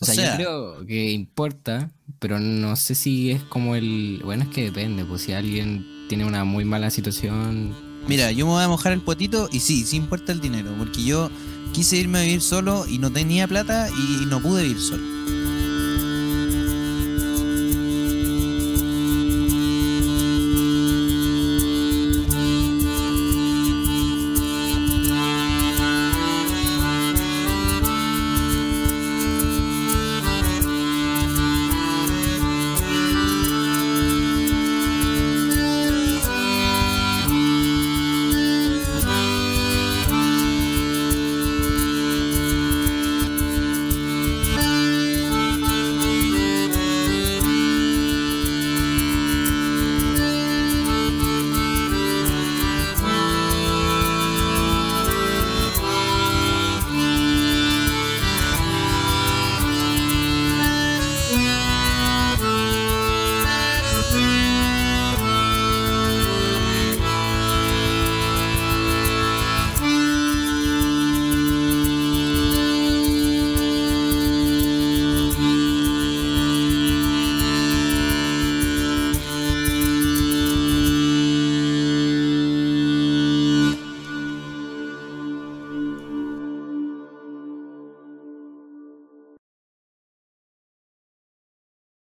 O 0.00 0.04
sea- 0.04 0.30
yo 0.30 0.36
creo 0.36 0.86
que 0.86 1.10
importa, 1.12 1.90
pero 2.18 2.38
no 2.40 2.74
sé 2.76 2.94
si 2.94 3.30
es 3.30 3.42
como 3.44 3.76
el... 3.76 4.20
Bueno, 4.24 4.44
es 4.44 4.48
que 4.50 4.64
depende, 4.64 5.04
pues 5.04 5.22
si 5.22 5.32
alguien 5.32 5.86
tiene 6.08 6.24
una 6.24 6.44
muy 6.44 6.64
mala 6.64 6.90
situación... 6.90 7.74
Mira, 8.08 8.32
yo 8.32 8.46
me 8.46 8.52
voy 8.52 8.64
a 8.64 8.68
mojar 8.68 8.92
el 8.92 9.00
potito 9.02 9.48
y 9.52 9.60
sí, 9.60 9.84
sí 9.84 9.96
importa 9.96 10.32
el 10.32 10.40
dinero, 10.40 10.74
porque 10.76 11.04
yo 11.04 11.30
quise 11.72 11.96
irme 11.98 12.18
a 12.18 12.22
vivir 12.22 12.40
solo 12.40 12.84
y 12.88 12.98
no 12.98 13.12
tenía 13.12 13.46
plata 13.46 13.88
y 13.90 14.26
no 14.26 14.40
pude 14.40 14.64
vivir 14.64 14.80
solo. 14.80 15.04